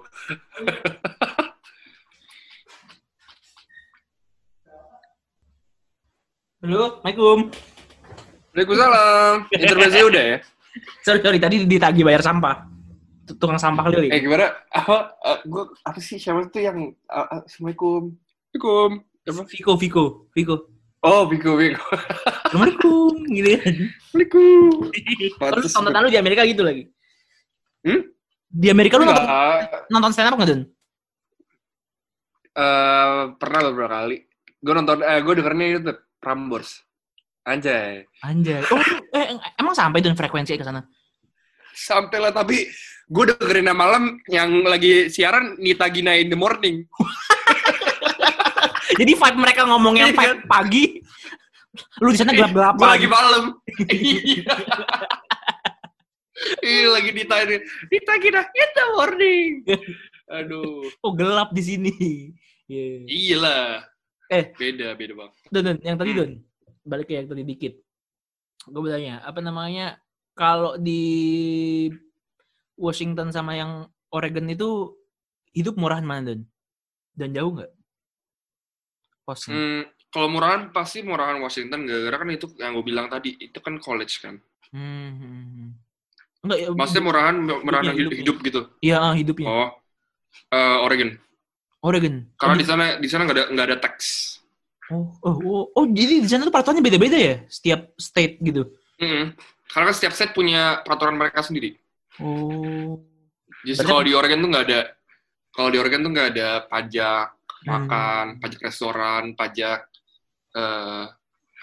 Halo, 6.62 7.02
Assalamualaikum. 7.04 7.40
Waalaikumsalam 8.54 9.34
intermezzo 9.52 10.00
udah 10.08 10.24
ya 10.24 10.38
Sorry, 11.04 11.20
sorry. 11.20 11.40
Tadi 11.42 11.68
ditagih 11.68 12.08
bayar 12.08 12.24
sampah. 12.24 12.64
Tukang 13.28 13.60
sampah 13.60 13.92
keliling. 13.92 14.12
eh 14.12 14.20
gimana 14.24 14.56
apa 14.72 15.20
uh, 15.24 15.40
gua 15.48 15.68
apa 15.88 16.00
sih 16.00 16.16
siapa 16.20 16.48
tuh 16.48 16.64
yang 16.64 16.96
uh, 17.12 17.44
assalamualaikum 17.44 18.16
Assalamualaikum 18.52 19.11
Viko, 19.22 19.78
Viko, 19.78 20.04
Viko. 20.34 20.56
oh 21.06 21.30
Biko 21.30 21.54
Biko 21.54 21.86
Assalamualaikum. 22.50 23.14
Gitu 23.38 23.50
kan. 23.62 23.74
Assalamualaikum 24.12 24.92
Terus 25.62 25.72
tontonan 25.72 26.02
lu 26.04 26.10
di 26.10 26.20
Amerika 26.20 26.42
gitu 26.44 26.66
lagi? 26.66 26.84
Hmm? 27.86 28.02
Di 28.52 28.68
Amerika 28.68 29.00
lu 29.00 29.06
nonton, 29.08 29.24
nonton 29.88 30.12
stand 30.12 30.34
up 30.34 30.36
nggak, 30.36 30.50
Don? 30.52 30.62
Eh, 32.52 33.22
pernah 33.40 33.60
beberapa 33.72 34.04
kali. 34.04 34.18
Gue 34.60 34.74
nonton, 34.76 35.00
eh, 35.00 35.20
gue 35.24 35.34
dengernya 35.40 35.66
itu 35.80 35.94
Prambors. 36.20 36.84
Anjay. 37.48 38.04
Anjay. 38.28 38.62
Oh, 38.68 38.82
eh, 39.16 39.40
emang 39.56 39.72
sampai 39.72 40.04
Don 40.04 40.20
frekuensi 40.20 40.60
ke 40.60 40.66
sana? 40.68 40.84
Sampai 41.72 42.20
lah, 42.20 42.36
tapi 42.36 42.68
gue 43.08 43.24
dengerin 43.32 43.72
malam 43.72 44.20
yang 44.28 44.68
lagi 44.68 45.08
siaran 45.08 45.56
Nita 45.56 45.88
Gina 45.88 46.20
in 46.20 46.28
the 46.28 46.36
morning. 46.36 46.84
Jadi 48.92 49.12
vibe 49.14 49.38
mereka 49.38 49.62
ngomongnya 49.64 50.12
vibe 50.12 50.44
pagi, 50.46 51.00
lu 52.00 52.12
di 52.12 52.18
sana 52.20 52.32
Gue 52.32 52.40
gelap-gelapan. 52.44 52.88
lagi 52.90 53.08
malam. 53.08 53.44
Iya. 53.88 54.44
Iya, 56.62 56.90
lagi 56.90 57.14
ditanya. 57.14 57.58
Gina 58.18 58.42
in 58.42 58.70
the 58.74 58.86
morning. 58.98 59.50
Aduh. 60.26 60.90
Oh, 61.00 61.14
gelap 61.14 61.54
di 61.54 61.62
sini. 61.62 61.94
Iya. 62.66 63.06
Iya 63.06 63.36
lah. 63.38 63.66
Beda, 64.58 64.98
beda 64.98 65.14
banget. 65.14 65.34
Don, 65.54 65.62
Don, 65.62 65.78
yang 65.86 65.98
tadi 66.00 66.12
Hmm. 66.12 66.18
Don. 66.18 66.32
Balik 66.82 67.06
ke 67.06 67.14
yang 67.14 67.30
tadi 67.30 67.46
dikit. 67.46 67.78
Gue 68.66 68.82
bertanya, 68.82 69.22
apa 69.22 69.38
namanya? 69.38 70.02
Kalau 70.34 70.82
di 70.82 71.04
Washington 72.74 73.30
sama 73.30 73.54
yang 73.54 73.86
Oregon 74.10 74.50
itu 74.50 74.98
hidup 75.54 75.78
murahan 75.78 76.02
mana 76.02 76.34
Don? 76.34 76.42
Dan 77.14 77.38
jauh 77.38 77.54
nggak? 77.54 77.70
Hmm, 79.34 79.82
kalau 80.12 80.28
murahan 80.28 80.62
pasti 80.76 81.00
murahan 81.02 81.40
Washington 81.40 81.88
gara-gara 81.88 82.16
kan 82.22 82.30
itu 82.36 82.46
yang 82.60 82.76
gue 82.76 82.86
bilang 82.86 83.08
tadi 83.08 83.38
itu 83.40 83.58
kan 83.64 83.80
college 83.80 84.20
kan. 84.20 84.36
Hmm, 84.72 85.12
hmm, 85.16 85.44
hmm. 85.48 85.70
Enggak 86.42 86.58
ya. 86.58 86.68
Maksudnya 86.74 87.04
murahan 87.06 87.36
murahan 87.42 87.84
Hidupnya, 87.86 87.96
hidup, 87.96 88.12
hidupnya. 88.12 88.22
hidup 88.22 88.38
gitu. 88.48 88.62
Iya, 88.82 88.98
ah, 88.98 89.14
hidupnya. 89.14 89.48
Oh, 89.48 89.70
eh, 90.52 90.78
Oregon. 90.84 91.10
Oregon. 91.82 92.16
Karena 92.38 92.54
oh, 92.54 92.60
di 92.60 92.66
sana 92.66 92.84
di 92.98 93.08
sana 93.10 93.22
nggak 93.26 93.38
ada 93.38 93.46
nggak 93.54 93.68
ada 93.72 93.78
tax. 93.82 93.98
oh, 94.92 95.08
oh, 95.24 95.36
oh, 95.48 95.64
oh, 95.72 95.86
jadi 95.88 96.20
di 96.20 96.28
sana 96.28 96.44
tuh 96.44 96.52
peraturannya 96.52 96.84
beda-beda 96.84 97.16
ya? 97.16 97.36
Setiap 97.48 97.96
state 97.96 98.44
gitu. 98.44 98.68
Mm-mm. 99.00 99.32
Karena 99.72 99.86
kan 99.88 99.96
setiap 99.96 100.12
state 100.12 100.36
punya 100.36 100.84
peraturan 100.84 101.16
mereka 101.16 101.40
sendiri. 101.40 101.80
Oh. 102.20 103.00
Jadi 103.64 103.88
kalau 103.88 104.04
di 104.04 104.12
Oregon 104.12 104.44
tuh 104.44 104.50
nggak 104.52 104.66
ada 104.68 104.82
kalau 105.52 105.70
di 105.70 105.78
Oregon 105.78 106.02
tuh 106.02 106.12
nggak 106.12 106.30
ada 106.36 106.48
pajak 106.68 107.41
Hmm. 107.62 107.70
makan, 107.70 108.26
pajak 108.42 108.62
restoran, 108.62 109.24
pajak 109.38 109.80
eh, 110.52 111.06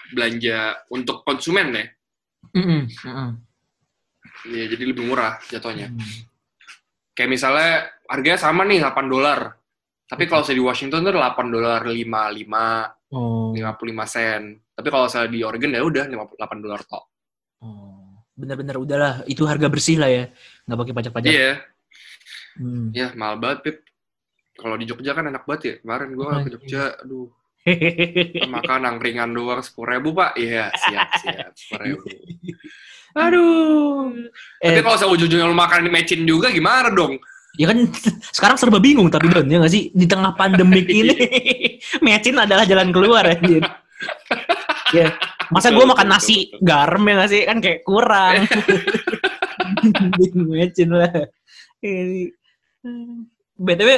belanja 0.09 0.59
untuk 0.89 1.21
konsumen 1.21 1.75
ya. 1.75 1.85
Mm-mm, 2.55 2.81
mm-mm. 2.87 3.29
Ya, 4.49 4.65
jadi 4.71 4.83
lebih 4.87 5.03
murah 5.05 5.37
jatuhnya. 5.45 5.91
Hmm. 5.91 5.99
Kayak 7.11 7.29
misalnya 7.29 7.71
harganya 8.07 8.39
sama 8.39 8.63
nih 8.63 8.79
8 8.79 9.05
dolar. 9.05 9.59
Tapi 10.09 10.25
kalau 10.25 10.41
saya 10.41 10.55
di 10.57 10.63
Washington 10.63 11.03
tuh 11.05 11.13
8 11.13 11.47
dolar 11.51 11.83
55, 11.85 12.95
Oh. 13.09 13.49
55 13.57 14.05
sen. 14.05 14.61
Tapi 14.73 14.87
kalau 14.93 15.09
saya 15.09 15.25
di 15.25 15.41
Oregon 15.41 15.73
ya 15.73 15.81
udah 15.81 16.05
58 16.05 16.61
dolar 16.61 16.81
tok. 16.85 17.05
Oh. 17.65 18.21
Bener-bener 18.37 18.77
udahlah, 18.79 19.13
itu 19.25 19.43
harga 19.49 19.67
bersih 19.67 19.97
lah 19.99 20.07
ya. 20.07 20.23
Nggak 20.69 20.77
pakai 20.79 20.93
pajak-pajak. 20.95 21.31
Iya, 21.33 21.53
Hmm. 22.59 22.91
ya 22.91 23.11
mahal 23.15 23.39
banget, 23.39 23.59
Pip. 23.65 23.77
Kalau 24.59 24.75
di 24.75 24.85
Jogja 24.85 25.15
kan 25.15 25.25
enak 25.25 25.47
banget 25.47 25.61
ya. 25.63 25.73
Kemarin 25.79 26.09
gua 26.13 26.27
Oh, 26.29 26.43
ke 26.43 26.49
Jogja, 26.51 26.83
aduh, 26.99 27.27
makan 28.55 28.81
angkringan 28.85 29.31
doang 29.31 29.63
10 29.63 29.71
ribu, 29.87 30.11
Pak. 30.11 30.35
Iya, 30.35 30.67
siap, 30.75 31.07
siap, 31.17 31.51
10 31.55 31.85
ribu. 31.87 32.03
Aduh. 33.09 34.13
Tapi 34.61 34.77
Eh, 34.77 34.83
kalau 34.85 34.93
saya 34.93 35.09
ujung-ujungnya 35.09 35.49
lu 35.49 35.57
makan 35.57 35.81
di 35.81 35.89
mecin 35.89 36.21
juga 36.23 36.53
gimana 36.53 36.93
dong? 36.93 37.17
ya 37.57 37.65
kan 37.65 37.81
sekarang 38.29 38.55
serba 38.55 38.77
bingung 38.77 39.09
tapi 39.09 39.25
Don, 39.27 39.49
ya 39.49 39.57
nggak 39.57 39.73
sih? 39.73 39.89
Di 39.91 40.05
tengah 40.05 40.37
pandemik 40.37 40.85
ini, 41.01 41.17
mecin 41.99 42.37
adalah 42.37 42.63
jalan 42.63 42.93
keluar 42.93 43.25
anjir. 43.25 43.65
ya, 44.93 45.09
masa 45.49 45.73
gue 45.73 45.81
makan 45.81 46.07
nasi 46.07 46.53
garam 46.61 47.01
ya 47.01 47.13
nggak 47.17 47.31
sih? 47.33 47.41
Kan 47.49 47.57
kayak 47.59 47.81
kurang. 47.81 48.45
mecin 50.45 50.89
lah. 50.93 51.09
BTW, 53.57 53.89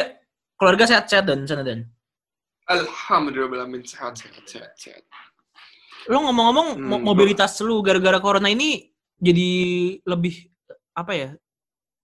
keluarga 0.62 0.86
sehat-sehat 0.86 1.26
Don, 1.26 1.41
sana 1.50 1.65
Don. 1.65 1.82
Alhamdulillah, 2.69 3.65
sehat, 3.82 4.13
sehat, 4.13 4.45
sehat, 4.45 4.71
sehat. 4.78 5.04
Lo 6.06 6.21
ngomong-ngomong 6.21 6.78
Hmm, 6.78 6.86
mo- 6.86 7.02
gua- 7.02 7.06
mobilitas 7.10 7.58
lu 7.65 7.82
gara-gara 7.82 8.21
corona 8.21 8.45
ini 8.45 8.93
jadi 9.17 9.50
lebih 10.06 10.54
apa 10.93 11.17
ya? 11.17 11.30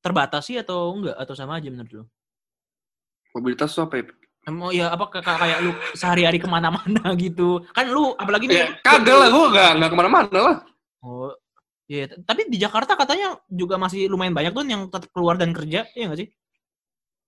Terbatas 0.02 0.50
sih 0.50 0.58
atau 0.58 0.90
enggak 0.98 1.14
atau 1.22 1.34
sama 1.38 1.62
aja 1.62 1.70
menurut 1.70 1.92
lu? 1.94 2.04
Mobilitas 3.38 3.78
tuh 3.78 3.86
apa 3.86 4.02
ya? 4.02 4.04
Emang 4.48 4.72
ya 4.74 4.90
apa 4.90 5.06
kayak 5.12 5.38
kayak 5.38 5.60
lu 5.62 5.72
sehari-hari 5.94 6.42
ke 6.42 6.50
mana-mana 6.50 7.14
gitu? 7.22 7.62
Kan 7.78 7.94
lu 7.94 8.18
apalagi 8.18 8.50
Ya, 8.50 8.74
nih. 8.74 8.82
kagak 8.82 9.18
lah, 9.22 9.28
gue 9.30 9.46
gak, 9.54 9.70
gak 9.78 9.90
ke 9.94 9.98
mana-mana 9.98 10.40
lah. 10.42 10.56
Oh, 11.06 11.30
iya. 11.86 12.10
Tapi 12.10 12.50
di 12.50 12.58
Jakarta 12.58 12.98
katanya 12.98 13.38
juga 13.46 13.78
masih 13.78 14.10
lumayan 14.10 14.34
banyak 14.34 14.52
tuh 14.56 14.64
yang 14.66 14.90
tetap 14.90 15.10
keluar 15.14 15.38
dan 15.38 15.54
kerja, 15.54 15.86
iya 15.94 16.06
nggak 16.10 16.20
sih? 16.26 16.30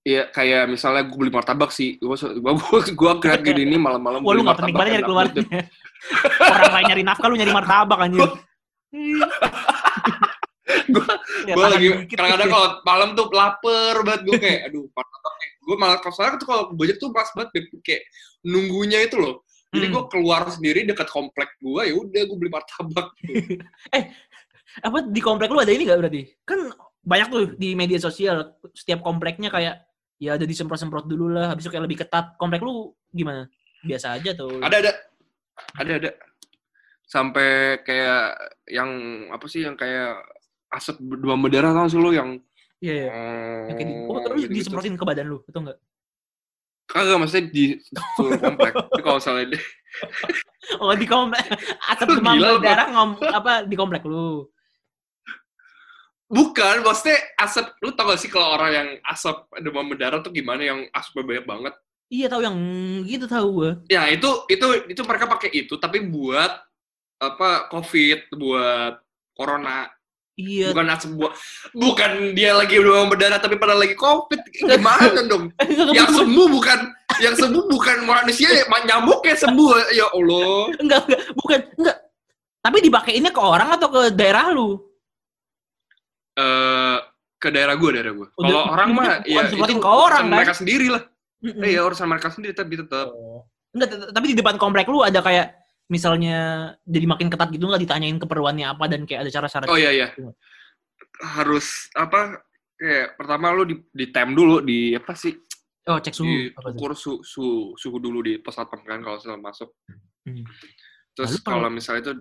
Iya, 0.00 0.32
kayak 0.32 0.64
misalnya 0.72 1.04
gue 1.04 1.16
beli 1.20 1.28
martabak 1.28 1.68
sih. 1.68 2.00
Gue 2.00 2.16
gua, 2.40 2.56
gua, 2.56 2.80
gua 2.96 3.12
kira 3.20 3.36
gini 3.36 3.68
ini 3.68 3.76
malam-malam 3.76 4.20
Wah 4.24 4.32
lu 4.32 4.42
nggak 4.48 4.58
penting 4.64 4.76
banget 4.76 4.92
nyari 4.96 5.04
banget. 5.12 5.32
Orang 6.40 6.72
lain 6.72 6.86
nyari 6.88 7.02
nafkah, 7.04 7.28
lu 7.28 7.36
nyari 7.36 7.52
martabak 7.52 7.98
anjir. 8.00 8.30
Ya, 10.70 11.54
gue 11.58 11.62
tahan 11.66 11.72
lagi 11.82 11.88
kadang-kadang 12.14 12.46
kalau 12.46 12.68
malam 12.86 13.08
tuh 13.18 13.26
lapar 13.34 13.94
banget 14.06 14.20
gue 14.22 14.36
kayak 14.38 14.60
aduh 14.70 14.86
martabak. 14.94 15.32
Gue 15.66 15.76
malah 15.78 15.98
kalau 15.98 16.14
soalnya 16.14 16.38
tuh 16.38 16.46
kalau 16.46 16.62
gojek 16.78 16.96
tuh 17.02 17.10
pas 17.10 17.26
banget 17.34 17.50
kayak 17.82 18.02
nunggunya 18.46 19.02
itu 19.02 19.18
loh. 19.18 19.42
Jadi 19.74 19.86
Hmm. 19.90 19.94
gue 19.98 20.02
keluar 20.14 20.46
sendiri 20.46 20.86
dekat 20.86 21.10
komplek 21.10 21.58
gue 21.58 21.82
ya 21.90 21.94
udah 21.94 22.22
gue 22.22 22.36
beli 22.38 22.50
martabak. 22.54 23.06
apa 24.86 24.98
di 25.10 25.18
komplek 25.18 25.50
lu 25.50 25.58
ada 25.58 25.74
ini 25.74 25.82
nggak 25.90 25.98
berarti? 25.98 26.22
Kan 26.46 26.70
banyak 27.02 27.28
tuh 27.34 27.42
di 27.58 27.74
media 27.74 27.98
sosial 27.98 28.54
setiap 28.70 29.02
kompleknya 29.02 29.50
kayak 29.50 29.89
ya 30.20 30.36
ada 30.36 30.44
disemprot-semprot 30.44 31.08
dulu 31.08 31.32
lah, 31.32 31.50
habis 31.50 31.64
itu 31.64 31.72
kayak 31.72 31.84
lebih 31.88 32.04
ketat. 32.04 32.36
Komplek 32.36 32.60
lu 32.60 32.92
gimana? 33.10 33.48
Biasa 33.80 34.20
aja 34.20 34.36
tuh. 34.36 34.60
Ada 34.60 34.76
ada 34.84 34.92
ada 35.80 35.92
ada 35.96 36.10
sampai 37.10 37.80
kayak 37.82 38.38
yang 38.70 38.90
apa 39.34 39.44
sih 39.50 39.66
yang 39.66 39.74
kayak 39.74 40.20
asap 40.70 41.02
dua 41.02 41.34
berdarah 41.34 41.74
tau 41.74 41.90
sih 41.90 41.98
lo 41.98 42.14
yang 42.14 42.38
Iya, 42.80 42.94
iya. 42.96 43.08
Yang 43.68 43.76
kayak 43.76 43.88
di, 43.92 43.94
oh, 44.08 44.18
terus 44.24 44.38
gitu-gitu. 44.40 44.56
disemprotin 44.56 44.96
ke 44.96 45.04
badan 45.04 45.26
lu, 45.28 45.44
betul 45.44 45.68
nggak? 45.68 45.78
Kagak 46.88 47.16
maksudnya 47.20 47.44
di 47.52 47.64
seluruh 48.16 48.40
komplek. 48.48 48.72
Tapi 48.72 49.02
kalau 49.04 49.16
misalnya 49.20 49.60
Oh, 50.80 50.94
di 50.96 51.04
komplek. 51.04 51.44
Asap 51.92 52.08
Lu 52.08 52.14
demam 52.24 52.34
lu, 52.40 52.56
berdarah 52.56 52.88
ngom 52.88 53.10
apa 53.20 53.52
di 53.68 53.76
komplek 53.76 54.00
lu. 54.08 54.48
Bukan, 56.30 56.86
maksudnya 56.86 57.18
asap, 57.42 57.74
lu 57.82 57.90
tau 57.92 58.06
gak 58.14 58.22
sih 58.22 58.30
kalau 58.30 58.54
orang 58.54 58.70
yang 58.70 58.88
asap 59.02 59.50
demam 59.58 59.90
berdarah 59.90 60.22
tuh 60.22 60.30
gimana 60.30 60.62
yang 60.62 60.86
asapnya 60.94 61.26
banyak 61.26 61.46
banget? 61.46 61.74
Iya 62.10 62.26
tahu 62.26 62.42
yang 62.42 62.58
gitu 63.06 63.26
tahu 63.30 63.46
gua. 63.54 63.70
Ya 63.86 64.10
itu 64.10 64.26
itu 64.50 64.66
itu 64.90 65.00
mereka 65.06 65.30
pakai 65.30 65.50
itu 65.54 65.78
tapi 65.78 66.02
buat 66.02 66.50
apa 67.22 67.70
COVID, 67.70 68.34
buat 68.34 68.98
corona. 69.38 69.86
Iya. 70.34 70.74
Bukan 70.74 70.90
asap 70.90 71.10
buat 71.14 71.32
bukan 71.70 72.34
dia 72.34 72.58
lagi 72.58 72.82
demam 72.82 73.06
berdarah 73.06 73.38
tapi 73.38 73.54
pada 73.62 73.78
lagi 73.78 73.94
COVID. 73.94 74.42
Gimana 74.58 75.22
dong? 75.30 75.54
Yang 75.94 76.18
sembuh 76.18 76.46
bukan 76.50 76.78
yang 77.22 77.34
sembuh 77.38 77.64
bukan 77.70 77.96
manusia 78.02 78.50
ya 78.58 78.66
nyamuk 78.66 79.22
ya 79.22 79.36
sembuh 79.38 79.94
ya 79.94 80.10
Allah. 80.10 80.74
enggak 80.82 81.00
enggak 81.06 81.22
bukan 81.38 81.58
enggak. 81.78 81.96
Tapi 82.58 82.78
dipakaiinnya 82.90 83.30
ke 83.30 83.40
orang 83.40 83.70
atau 83.78 83.86
ke 83.86 84.02
daerah 84.10 84.50
lu? 84.50 84.89
Eh 86.40 86.96
ke 87.40 87.48
daerah 87.48 87.76
gue, 87.76 87.90
daerah 87.92 88.12
gue. 88.12 88.28
Kalau 88.32 88.60
orang 88.68 88.88
mah 88.92 89.06
ya 89.24 89.48
itu 89.48 89.76
ke 89.76 89.88
orang, 89.88 90.24
kan? 90.28 90.36
mereka 90.40 90.52
sendiri 90.52 90.88
lah. 90.88 91.02
Eh, 91.40 91.72
ya 91.72 91.80
urusan 91.84 92.04
mereka 92.04 92.28
sendiri 92.28 92.52
tapi 92.52 92.76
tetap. 92.76 93.08
Oh. 93.12 93.48
Enggak, 93.72 93.88
t- 93.88 94.12
tapi 94.12 94.26
di 94.32 94.36
depan 94.36 94.60
komplek 94.60 94.84
lu 94.88 95.00
ada 95.00 95.20
kayak 95.20 95.56
misalnya 95.88 96.38
jadi 96.84 97.06
makin 97.08 97.32
ketat 97.32 97.48
gitu 97.50 97.64
nggak 97.64 97.82
ditanyain 97.82 98.18
keperluannya 98.20 98.66
apa 98.68 98.84
dan 98.86 99.08
kayak 99.08 99.24
ada 99.26 99.30
cara-cara 99.32 99.64
Oh 99.66 99.80
iya 99.80 99.90
iya. 99.90 100.08
Iya. 100.14 100.32
Harus 101.24 101.88
apa? 101.96 102.44
Kayak 102.76 103.16
pertama 103.16 103.52
lu 103.52 103.64
di, 103.64 103.76
di 103.88 104.06
tem 104.08 104.32
dulu 104.32 104.60
di 104.60 104.96
apa 104.96 105.12
sih? 105.16 105.36
oh 105.88 105.96
cek 105.96 106.12
suhu 106.12 106.28
Di 106.28 106.52
apa 106.52 106.76
ukur 106.76 106.92
su, 106.92 107.24
su, 107.24 107.72
suhu 107.72 107.96
dulu 107.98 108.20
di 108.20 108.36
pos 108.36 108.52
satpam 108.52 108.84
kan 108.84 109.00
kalau 109.00 109.16
sudah 109.16 109.40
masuk. 109.40 109.72
Hmm. 110.28 110.44
Terus 111.16 111.40
Lalu 111.40 111.42
kalau- 111.42 111.72
misalnya 111.72 112.00
itu 112.04 112.12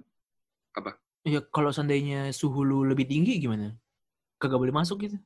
Iya, 1.28 1.44
kalau 1.52 1.76
seandainya 1.76 2.32
suhu 2.32 2.64
lu 2.64 2.88
lebih 2.88 3.04
tinggi 3.04 3.36
gimana? 3.44 3.76
Kagak 4.40 4.56
boleh 4.56 4.72
masuk 4.72 5.04
gitu. 5.04 5.20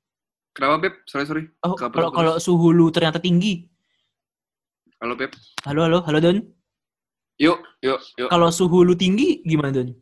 kenapa 0.58 0.90
Beb? 0.90 0.94
Sorry 1.06 1.26
sorry. 1.30 1.44
Oh, 1.62 1.78
kalau 1.78 2.10
kalau 2.10 2.34
suhu 2.42 2.74
lu 2.74 2.90
ternyata 2.90 3.22
tinggi. 3.22 3.70
Halo 4.98 5.14
Beb. 5.14 5.38
Halo, 5.66 5.86
halo, 5.86 6.00
halo 6.02 6.18
Don. 6.18 6.38
Yuk 7.38 7.60
yuk 7.86 8.02
yuk. 8.18 8.30
Kalau 8.34 8.50
suhu 8.50 8.82
lu 8.82 8.98
tinggi 8.98 9.46
gimana 9.46 9.70
Don? 9.70 9.94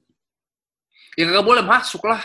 Ya 1.19 1.27
nggak 1.27 1.43
boleh 1.43 1.63
masuk 1.63 2.07
lah. 2.07 2.23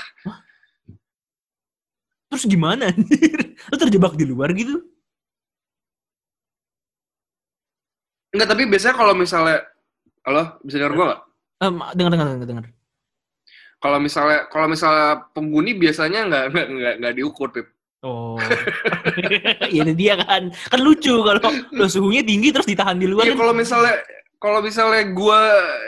Terus 2.30 2.46
gimana? 2.46 2.90
lu 3.70 3.76
terjebak 3.78 4.14
di 4.14 4.24
luar 4.26 4.54
gitu? 4.54 4.78
Enggak 8.30 8.48
tapi 8.54 8.62
biasanya 8.70 8.94
kalau 8.94 9.14
misalnya 9.14 9.58
Halo, 10.26 10.58
bisa 10.66 10.82
dengar 10.82 10.94
gua 10.98 11.06
nggak? 11.06 11.20
Em, 11.62 11.74
dengar, 11.94 12.10
dengar, 12.10 12.26
dengar, 12.26 12.48
dengar. 12.50 12.66
Kalau 13.86 13.98
misalnya 14.02 14.38
kalau 14.50 14.66
misalnya 14.66 15.08
penghuni 15.30 15.78
biasanya 15.78 16.26
nggak 16.26 16.44
nggak 16.50 16.66
nggak 16.74 16.94
nggak 16.98 17.14
diukur 17.14 17.54
Beb. 17.54 17.70
Oh, 18.02 18.34
iya 19.72 19.82
itu 19.86 19.94
dia 19.94 20.14
kan. 20.18 20.50
Kan 20.50 20.80
lucu 20.82 21.14
kalau 21.22 21.38
lo 21.70 21.86
suhunya 21.86 22.26
tinggi 22.26 22.50
terus 22.50 22.66
ditahan 22.66 22.98
di 22.98 23.06
luar. 23.06 23.22
Iya 23.24 23.34
kan. 23.34 23.40
kalau 23.40 23.54
misalnya 23.54 23.94
kalau 24.36 24.58
misalnya 24.58 25.06
gua 25.14 25.38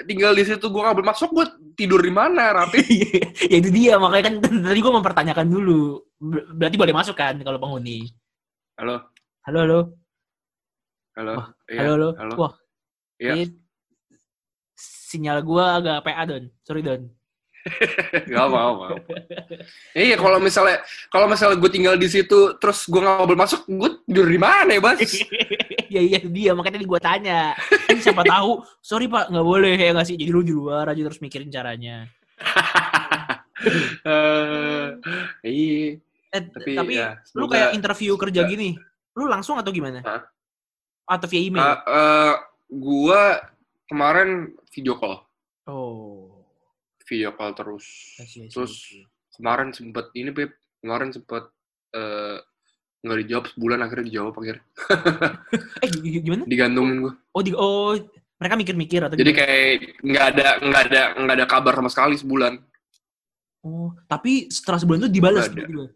tinggal 0.06 0.30
di 0.32 0.46
situ 0.46 0.66
gua 0.70 0.88
nggak 0.88 0.96
boleh 1.02 1.08
masuk, 1.10 1.28
gua 1.30 1.46
tidur 1.74 1.98
di 1.98 2.10
mana, 2.10 2.54
Rapi? 2.54 2.80
ya 3.52 3.56
itu 3.58 3.70
dia 3.70 3.98
makanya 3.98 4.30
kan 4.30 4.34
tadi 4.62 4.78
gue 4.78 4.94
mempertanyakan 4.94 5.46
dulu. 5.46 6.02
Ber- 6.18 6.46
Berarti 6.54 6.76
boleh 6.78 6.94
masuk 6.94 7.14
kan 7.14 7.34
kalau 7.42 7.58
penghuni. 7.58 8.10
Halo, 8.78 9.10
Halo, 9.46 9.58
halo. 9.62 9.80
halo, 11.14 11.32
Wah, 11.34 11.46
Iya, 11.66 11.78
halo, 11.82 11.92
halo. 11.94 12.08
halo. 12.18 12.34
Wah, 12.34 12.52
Iya. 13.18 13.32
ini 13.36 13.42
sinyal 14.74 15.38
gua 15.42 15.78
agak 15.78 16.02
PA 16.02 16.22
Don. 16.26 16.44
Sorry 16.62 16.82
Don. 16.82 17.02
Gak 18.32 18.46
mau, 18.48 18.72
mau. 18.80 18.96
Iya, 19.92 20.16
kalau 20.16 20.38
misalnya 20.38 20.80
kalau 21.08 21.26
misalnya 21.28 21.56
gue 21.60 21.70
tinggal 21.70 21.94
di 21.94 22.08
situ, 22.08 22.56
terus 22.58 22.86
gue 22.88 23.00
nggak 23.00 23.26
boleh 23.28 23.40
masuk, 23.40 23.60
gue 23.66 23.90
tidur 24.08 24.26
di 24.26 24.40
mana 24.40 24.70
ya, 24.74 24.80
Bas? 24.80 24.98
ya 25.94 26.00
iya 26.04 26.20
dia 26.20 26.52
makanya 26.52 26.84
gua 26.84 27.00
tanya. 27.00 27.40
Kan 27.88 27.98
siapa 28.00 28.22
tahu, 28.24 28.60
sorry 28.80 29.08
Pak, 29.08 29.32
nggak 29.32 29.46
boleh 29.46 29.74
ya 29.76 29.90
nggak 29.96 30.06
sih. 30.08 30.16
Jadi 30.16 30.30
lu 30.30 30.40
di 30.44 30.52
luar 30.52 30.92
aja 30.92 31.00
terus 31.00 31.20
mikirin 31.20 31.48
caranya. 31.52 32.06
Eh, 34.06 34.86
iya. 35.42 35.98
Eh, 36.30 36.42
Tapi, 36.46 36.78
tapi 36.78 36.92
ya, 36.94 37.18
lu 37.34 37.50
kayak 37.50 37.74
interview 37.74 38.14
kerja 38.14 38.46
semoga- 38.46 38.52
gini, 38.54 38.70
lu 39.18 39.26
langsung 39.26 39.58
atau 39.58 39.74
gimana? 39.74 39.98
Hah? 40.06 40.22
Atau 41.10 41.26
via 41.26 41.42
email? 41.42 41.66
Eh, 41.66 41.78
eh, 41.90 42.34
gue 42.70 43.22
kemarin 43.90 44.54
video 44.70 44.94
call, 44.94 45.24
oh. 45.66 46.07
Video 47.08 47.32
call 47.32 47.52
terus. 47.52 47.84
See, 48.20 48.46
Terus 48.46 48.92
kemarin 49.32 49.72
sempet 49.72 50.12
ini, 50.12 50.28
Pip. 50.28 50.52
Kemarin 50.78 51.10
sempet 51.10 51.48
eh, 51.90 52.38
nggak 52.98 53.18
dijawab 53.24 53.44
sebulan 53.48 53.78
akhirnya 53.80 54.06
dijawab 54.06 54.34
akhirnya 54.34 54.62
Eh 55.82 55.88
gimana? 56.18 56.42
digantungin 56.44 56.96
gue 57.00 57.14
Oh, 57.30 57.40
di, 57.40 57.54
oh 57.54 57.94
mereka 58.36 58.54
mikir-mikir 58.54 59.00
atau 59.00 59.14
jadi 59.14 59.22
gimana? 59.24 59.38
kayak 59.40 59.70
nggak 60.02 60.24
ada 60.28 60.48
nggak 60.60 60.82
ada 60.84 61.02
nggak 61.16 61.36
ada 61.38 61.46
kabar 61.46 61.72
sama 61.72 61.90
sekali 61.90 62.14
sebulan 62.14 62.58
Oh, 63.60 63.90
tapi 64.06 64.46
setelah 64.48 64.78
sebulan 64.78 64.98
itu 65.00 65.10
dibalas 65.12 65.46
tiba-tiba. 65.46 65.90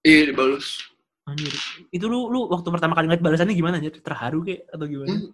iya 0.00 0.28
dibalus 0.28 0.80
Anjir. 1.24 1.52
Itu 1.88 2.04
lu 2.04 2.28
lu 2.28 2.48
waktu 2.48 2.68
pertama 2.68 2.92
kali 2.92 3.08
ngeliat 3.08 3.24
balasannya 3.24 3.56
gimana 3.56 3.80
anjir? 3.80 3.96
Terharu 3.96 4.44
kayak 4.44 4.68
atau 4.68 4.84
gimana? 4.84 5.08
Hmm. 5.08 5.32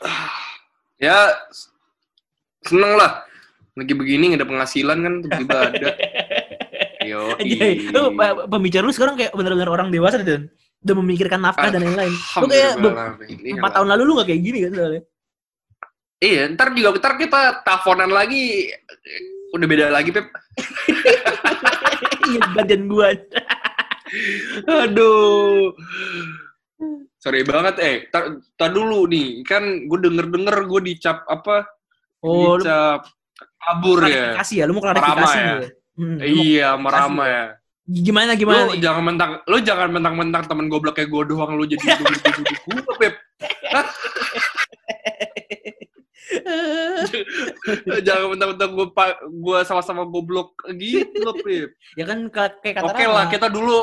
Ah, 0.00 0.32
ya 0.96 1.28
seneng 2.64 2.96
lah 2.96 3.20
lagi 3.78 3.94
begini 3.94 4.34
nggak 4.34 4.42
ada 4.42 4.48
penghasilan 4.50 4.98
kan 4.98 5.14
tiba-tiba 5.22 5.56
ada. 5.70 5.90
Yo 7.08 7.32
lu 7.94 8.02
pembicara 8.50 8.84
lu 8.84 8.92
sekarang 8.92 9.16
kayak 9.16 9.32
bener-bener 9.32 9.70
orang 9.70 9.88
dewasa 9.88 10.20
dan 10.20 10.50
udah 10.84 10.94
memikirkan 11.00 11.40
nafkah 11.40 11.70
dan 11.70 11.86
lain-lain. 11.86 12.12
Lu 12.42 12.46
kayak 12.50 12.74
empat 13.56 13.72
tahun 13.78 13.88
lalu 13.94 14.02
lu 14.04 14.12
gak 14.20 14.28
kayak 14.28 14.42
gini 14.42 14.58
kan 14.66 14.72
soalnya. 14.74 15.02
iya 16.18 16.50
ntar 16.50 16.74
juga 16.74 16.98
ntar 16.98 17.14
kita 17.14 17.62
teleponan 17.62 18.10
lagi 18.10 18.74
udah 19.54 19.66
beda 19.70 19.86
lagi 19.94 20.10
pep. 20.10 20.26
Iya 22.28 22.40
badan 22.52 22.82
gua. 22.90 23.08
aduh. 24.84 25.72
Sorry 27.18 27.42
banget 27.42 27.74
eh 27.82 27.96
tar, 28.12 28.38
tar 28.54 28.70
dulu 28.70 29.08
nih. 29.10 29.42
Kan 29.48 29.88
gue 29.88 29.98
denger 29.98 30.26
denger 30.30 30.56
gue 30.68 30.80
dicap 30.92 31.24
apa? 31.26 31.66
Oh, 32.22 32.58
lu 32.58 32.62
dicap 32.62 33.08
kabur 33.58 33.98
ya 34.06 34.06
klarifikasi 34.34 34.54
ya, 34.54 34.64
lu 34.66 34.72
mau 34.76 34.82
klarifikasi 34.84 35.38
ya? 35.38 35.46
ya. 35.58 35.68
Hmm, 35.98 36.16
iya 36.22 36.68
merama 36.78 37.24
ya 37.26 37.44
Gimana 37.88 38.36
gimana 38.36 38.68
lu 38.68 38.76
nih? 38.76 38.84
jangan 38.84 39.02
mentang 39.02 39.30
lu 39.48 39.56
jangan 39.64 39.88
mentang-mentang 39.88 40.44
temen 40.44 40.68
goblok 40.68 40.94
kayak 41.00 41.08
gue 41.08 41.22
doang 41.32 41.56
lu 41.56 41.64
jadi 41.64 41.80
duduk 41.80 42.20
gue 42.68 42.94
pep 43.00 43.14
jangan 48.04 48.26
mentang-mentang 48.36 48.70
gue 48.76 48.86
gue 49.40 49.58
sama-sama 49.64 50.04
goblok 50.04 50.52
gitu 50.76 51.16
loh 51.24 51.36
pep 51.40 51.72
ya 51.96 52.04
kan 52.04 52.28
ka- 52.28 52.60
kayak 52.60 52.84
kata 52.84 52.86
oke 52.92 53.02
Rama. 53.02 53.14
lah 53.16 53.24
kita 53.32 53.46
dulu 53.48 53.78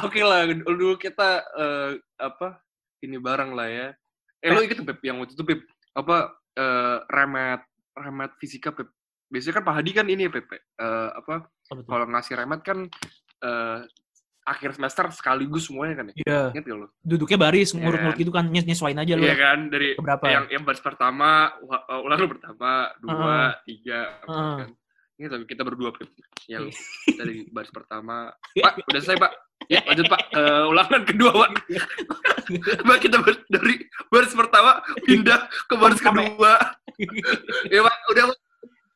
oke 0.00 0.20
lah 0.24 0.40
dulu 0.48 0.88
kita 0.96 1.28
eh, 1.56 1.90
apa 2.16 2.56
ini 3.04 3.20
bareng 3.20 3.52
lah 3.52 3.68
ya 3.68 3.88
eh 4.40 4.48
lu 4.50 4.64
inget 4.64 4.80
tuh, 4.80 4.86
pep 4.88 4.98
yang 5.04 5.20
waktu 5.20 5.36
itu 5.36 5.44
pep 5.44 5.60
apa 5.92 6.32
eh, 6.56 6.96
remet 7.12 7.60
remet 7.92 8.32
fisika 8.40 8.72
pep 8.72 8.88
biasanya 9.32 9.54
kan 9.56 9.64
Pak 9.64 9.74
Hadi 9.80 9.90
kan 9.96 10.06
ini 10.06 10.28
ya 10.28 10.30
pep 10.30 10.44
eh, 10.52 10.60
apa 11.16 11.48
kalau 11.88 12.04
ngasih 12.06 12.36
remet 12.36 12.60
kan 12.60 12.78
eh, 13.40 13.78
akhir 14.42 14.74
semester 14.74 15.06
sekaligus 15.14 15.70
semuanya 15.70 16.02
kan 16.02 16.10
ya? 16.10 16.14
Iya, 16.18 16.40
inget 16.50 16.64
gak 16.66 16.78
lu? 16.82 16.86
Duduknya 17.00 17.38
baris, 17.38 17.70
Iya 17.70 17.78
ngurut-ngurut 17.78 18.16
kan? 18.18 18.22
gitu 18.26 18.32
kan, 18.34 18.44
nyes 18.50 18.66
nyesuain 18.66 18.98
aja 18.98 19.14
lu. 19.14 19.22
Iya 19.22 19.36
kan 19.38 19.58
dari 19.70 19.94
Keberapa? 19.94 20.24
yang 20.26 20.44
yang 20.50 20.62
baris 20.66 20.82
pertama 20.82 21.54
uh, 21.62 22.02
ulangan 22.02 22.26
pertama 22.26 22.70
dua 22.98 23.54
tiga 23.62 24.18
empat, 24.26 24.34
Heeh. 24.34 24.56
kan. 24.58 24.70
Ini 25.14 25.26
tapi 25.30 25.44
kita 25.46 25.62
berdua 25.62 25.90
Pep. 25.94 26.10
yang 26.50 26.66
Iya. 26.66 27.22
di 27.22 27.46
baris 27.54 27.70
pertama. 27.70 28.34
Pak 28.66 28.82
udah 28.82 29.00
selesai 29.00 29.16
pak? 29.16 29.32
Ya 29.70 29.78
lanjut 29.86 30.10
pak. 30.10 30.20
Eh, 30.34 30.64
ulangan 30.66 31.00
kedua 31.06 31.30
pak. 31.38 31.50
Pak 32.90 32.98
kita 32.98 33.16
ber- 33.22 33.46
dari 33.46 33.78
baris 34.10 34.34
pertama 34.34 34.82
pindah 35.06 35.38
ke 35.70 35.74
baris 35.78 36.02
kedua. 36.02 36.52
Ya 37.72 37.80
pak. 37.80 37.94
Udah 38.10 38.22
pak 38.26 38.38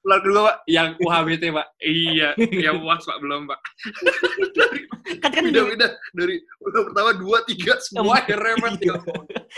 ulangan 0.07 0.23
kedua 0.23 0.41
pak 0.41 0.57
yang 0.67 0.89
UHBT 0.97 1.43
pak 1.51 1.67
iya 1.83 2.31
yang 2.39 2.79
UAS 2.79 3.03
pak 3.03 3.19
belum 3.19 3.43
pak 3.45 3.59
kan 5.19 5.31
kan 5.31 5.43
pindah 5.43 5.65
pindah 5.67 5.91
dari 6.13 6.37
ulangan 6.61 6.85
pertama 6.91 7.11
dua 7.13 7.39
tiga 7.43 7.75
semua 7.79 8.23
remet 8.23 8.79
ya 8.79 8.95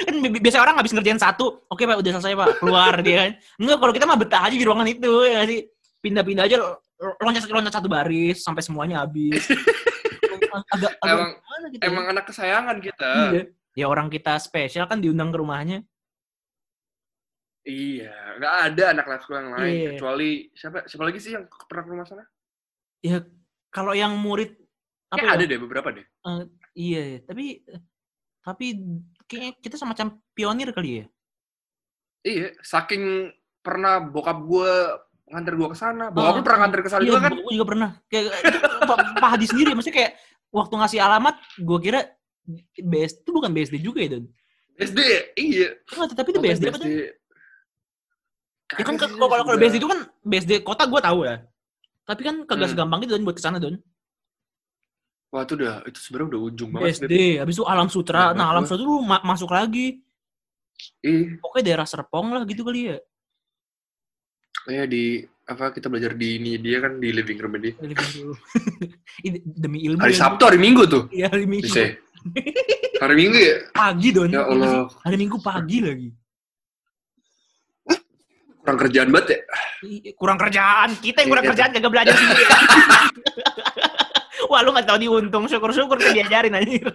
kan 0.08 0.14
bi- 0.24 0.40
biasa 0.40 0.58
orang 0.60 0.76
habis 0.76 0.92
ngerjain 0.92 1.18
satu, 1.18 1.64
oke 1.66 1.82
pak 1.82 1.98
udah 1.98 2.12
selesai 2.16 2.32
pak, 2.32 2.48
keluar 2.60 2.94
dia 3.00 3.16
kan. 3.18 3.30
Enggak, 3.58 3.76
kalau 3.80 3.92
kita 3.92 4.04
mah 4.06 4.14
betah 4.14 4.42
aja 4.46 4.54
di 4.54 4.62
ruangan 4.62 4.86
itu 4.86 5.10
ya 5.26 5.42
sih. 5.42 5.66
Pindah-pindah 5.98 6.44
aja 6.46 6.56
lo- 6.62 6.78
loncat 7.18 7.42
loncat 7.48 7.72
satu 7.74 7.88
baris 7.90 8.38
sampai 8.38 8.62
semuanya 8.62 9.02
habis. 9.02 9.42
agak 10.74 10.92
agak 11.02 11.12
Emang- 11.12 11.34
gitu. 11.74 11.82
emang 11.82 12.04
anak 12.08 12.24
kesayangan 12.30 12.76
kita 12.78 13.10
Iya. 13.34 13.42
Ya 13.74 13.86
orang 13.86 14.06
kita 14.08 14.38
spesial 14.38 14.86
kan 14.86 15.02
diundang 15.02 15.34
ke 15.34 15.38
rumahnya. 15.40 15.82
Iya, 17.68 18.40
nggak 18.40 18.54
ada 18.72 18.84
anak 18.96 19.04
kelas 19.04 19.24
gue 19.28 19.36
yang 19.36 19.52
lain 19.52 19.74
Iya. 19.76 19.88
kecuali 19.92 20.30
siapa 20.56 20.88
siapa 20.88 21.04
lagi 21.04 21.18
sih 21.20 21.36
yang 21.36 21.44
pernah 21.68 21.84
ke 21.84 21.90
rumah 21.92 22.06
sana? 22.08 22.24
Ya 23.04 23.20
kalau 23.68 23.92
yang 23.92 24.16
murid 24.16 24.56
apa 25.12 25.20
ya? 25.20 25.36
ada 25.36 25.44
deh 25.44 25.60
beberapa 25.60 25.92
deh. 25.92 26.06
Iya, 26.72 27.02
ya. 27.04 27.18
tapi 27.28 27.60
tapi 28.40 28.66
kayaknya 29.28 29.52
kita 29.60 29.76
semacam 29.76 30.16
pionir 30.32 30.72
kali 30.72 31.04
ya. 31.04 31.06
Iya, 32.24 32.56
saking 32.64 33.36
pernah 33.60 34.00
bokap 34.00 34.48
gue 34.48 34.72
nganter 35.28 35.52
gue 35.60 35.68
ke 35.68 35.76
sana, 35.76 36.08
bokap 36.08 36.32
Ah, 36.32 36.36
lu 36.40 36.42
pernah 36.44 36.58
nganter 36.64 36.80
ke 36.80 36.88
sana 36.88 37.00
Iya, 37.04 37.08
juga 37.12 37.20
kan? 37.20 37.32
Gue 37.36 37.52
juga 37.52 37.68
pernah. 37.68 37.90
Kayak 38.08 38.24
Pak, 38.88 38.98
Pak 39.20 39.28
Hadi 39.36 39.44
sendiri, 39.44 39.76
maksudnya 39.76 39.96
kayak 40.00 40.12
waktu 40.48 40.74
ngasih 40.80 41.00
alamat, 41.04 41.36
gue 41.60 41.78
kira 41.84 42.00
BSD 42.80 43.28
itu 43.28 43.30
bukan 43.36 43.52
BSD 43.52 43.76
juga 43.84 44.00
ya, 44.00 44.16
Don? 44.16 44.24
SD, 44.80 45.00
iya. 45.36 45.68
Enggak, 45.92 46.16
tapi 46.16 46.28
itu 46.32 46.40
BSD 46.40 46.64
apa 46.72 46.78
tuh? 46.80 46.88
Ya 48.68 48.84
kan 48.84 48.94
kalau 48.96 49.26
kalau. 49.26 49.56
BSD 49.56 49.76
itu 49.76 49.88
kan 49.88 50.00
BSD 50.20 50.52
kota 50.60 50.84
gue 50.84 51.00
tahu 51.00 51.18
ya. 51.24 51.40
Tapi 52.04 52.20
kan 52.20 52.34
kagak 52.44 52.68
Hmm. 52.68 52.72
segampang 52.74 53.00
itu 53.00 53.10
Don 53.10 53.24
buat 53.24 53.36
ke 53.36 53.40
sana 53.40 53.56
Don. 53.56 53.80
Wah 55.28 55.44
itu 55.44 55.54
udah, 55.54 55.84
itu 55.84 55.98
sebenarnya 55.98 56.28
udah 56.32 56.40
ujung 56.42 56.68
banget. 56.70 56.84
BSD, 57.04 57.12
habis 57.36 57.54
itu 57.54 57.64
Alam 57.64 57.88
Sutra. 57.88 58.32
Banget 58.32 58.36
Nah, 58.38 58.46
Alam. 58.48 58.64
Sutra 58.64 58.80
lu 58.82 59.00
ma- 59.00 59.20
masuk 59.22 59.48
lagi. 59.50 60.00
Ih, 61.00 61.36
Pokoknya 61.38 61.64
daerah 61.66 61.86
Serpong 61.86 62.32
lah 62.32 62.44
gitu 62.44 62.62
kali 62.62 62.92
ya. 62.92 62.98
kayak 64.58 64.84
di 64.86 65.24
apa 65.42 65.72
kita 65.72 65.88
belajar 65.88 66.12
di 66.12 66.36
ini 66.36 66.60
dia 66.60 66.76
kan 66.78 67.00
di 67.00 67.08
living 67.08 67.40
room 67.40 67.56
dia. 67.56 67.72
Ini 69.18 69.38
Demi 69.64 69.80
ilmu. 69.82 69.96
Hari 69.98 70.12
ya. 70.12 70.20
Sabtu, 70.22 70.44
hari 70.44 70.60
Minggu 70.60 70.84
tuh. 70.84 71.08
Iya, 71.08 71.32
hari 71.32 71.48
Minggu. 71.48 71.64
Bisa. 71.64 71.96
Hari 73.00 73.14
Minggu 73.16 73.36
ya? 73.38 73.56
Pagi 73.72 74.08
Don. 74.12 74.28
Ya 74.28 74.44
Allah, 74.44 74.92
Hari 75.02 75.16
Minggu 75.16 75.40
pagi 75.40 75.80
lagi. 75.80 76.08
Kurang 78.68 78.76
kerjaan 78.78 79.08
banget 79.08 79.26
ya. 79.32 79.38
Kurang 80.12 80.36
kerjaan 80.36 80.88
kita 81.00 81.18
yang 81.18 81.28
kurang 81.32 81.40
Iya. 81.40 81.50
kerjaan 81.56 81.70
kagak 81.72 81.88
belajar 81.88 82.12
sendiri 82.12 82.44
wah 84.48 84.60
lu 84.60 84.70
nggak 84.70 84.84
tahu 84.84 84.98
diuntung 84.98 85.44
syukur-syukur 85.44 85.96
kan 85.96 86.12
diajarin 86.12 86.54
anjir 86.54 86.84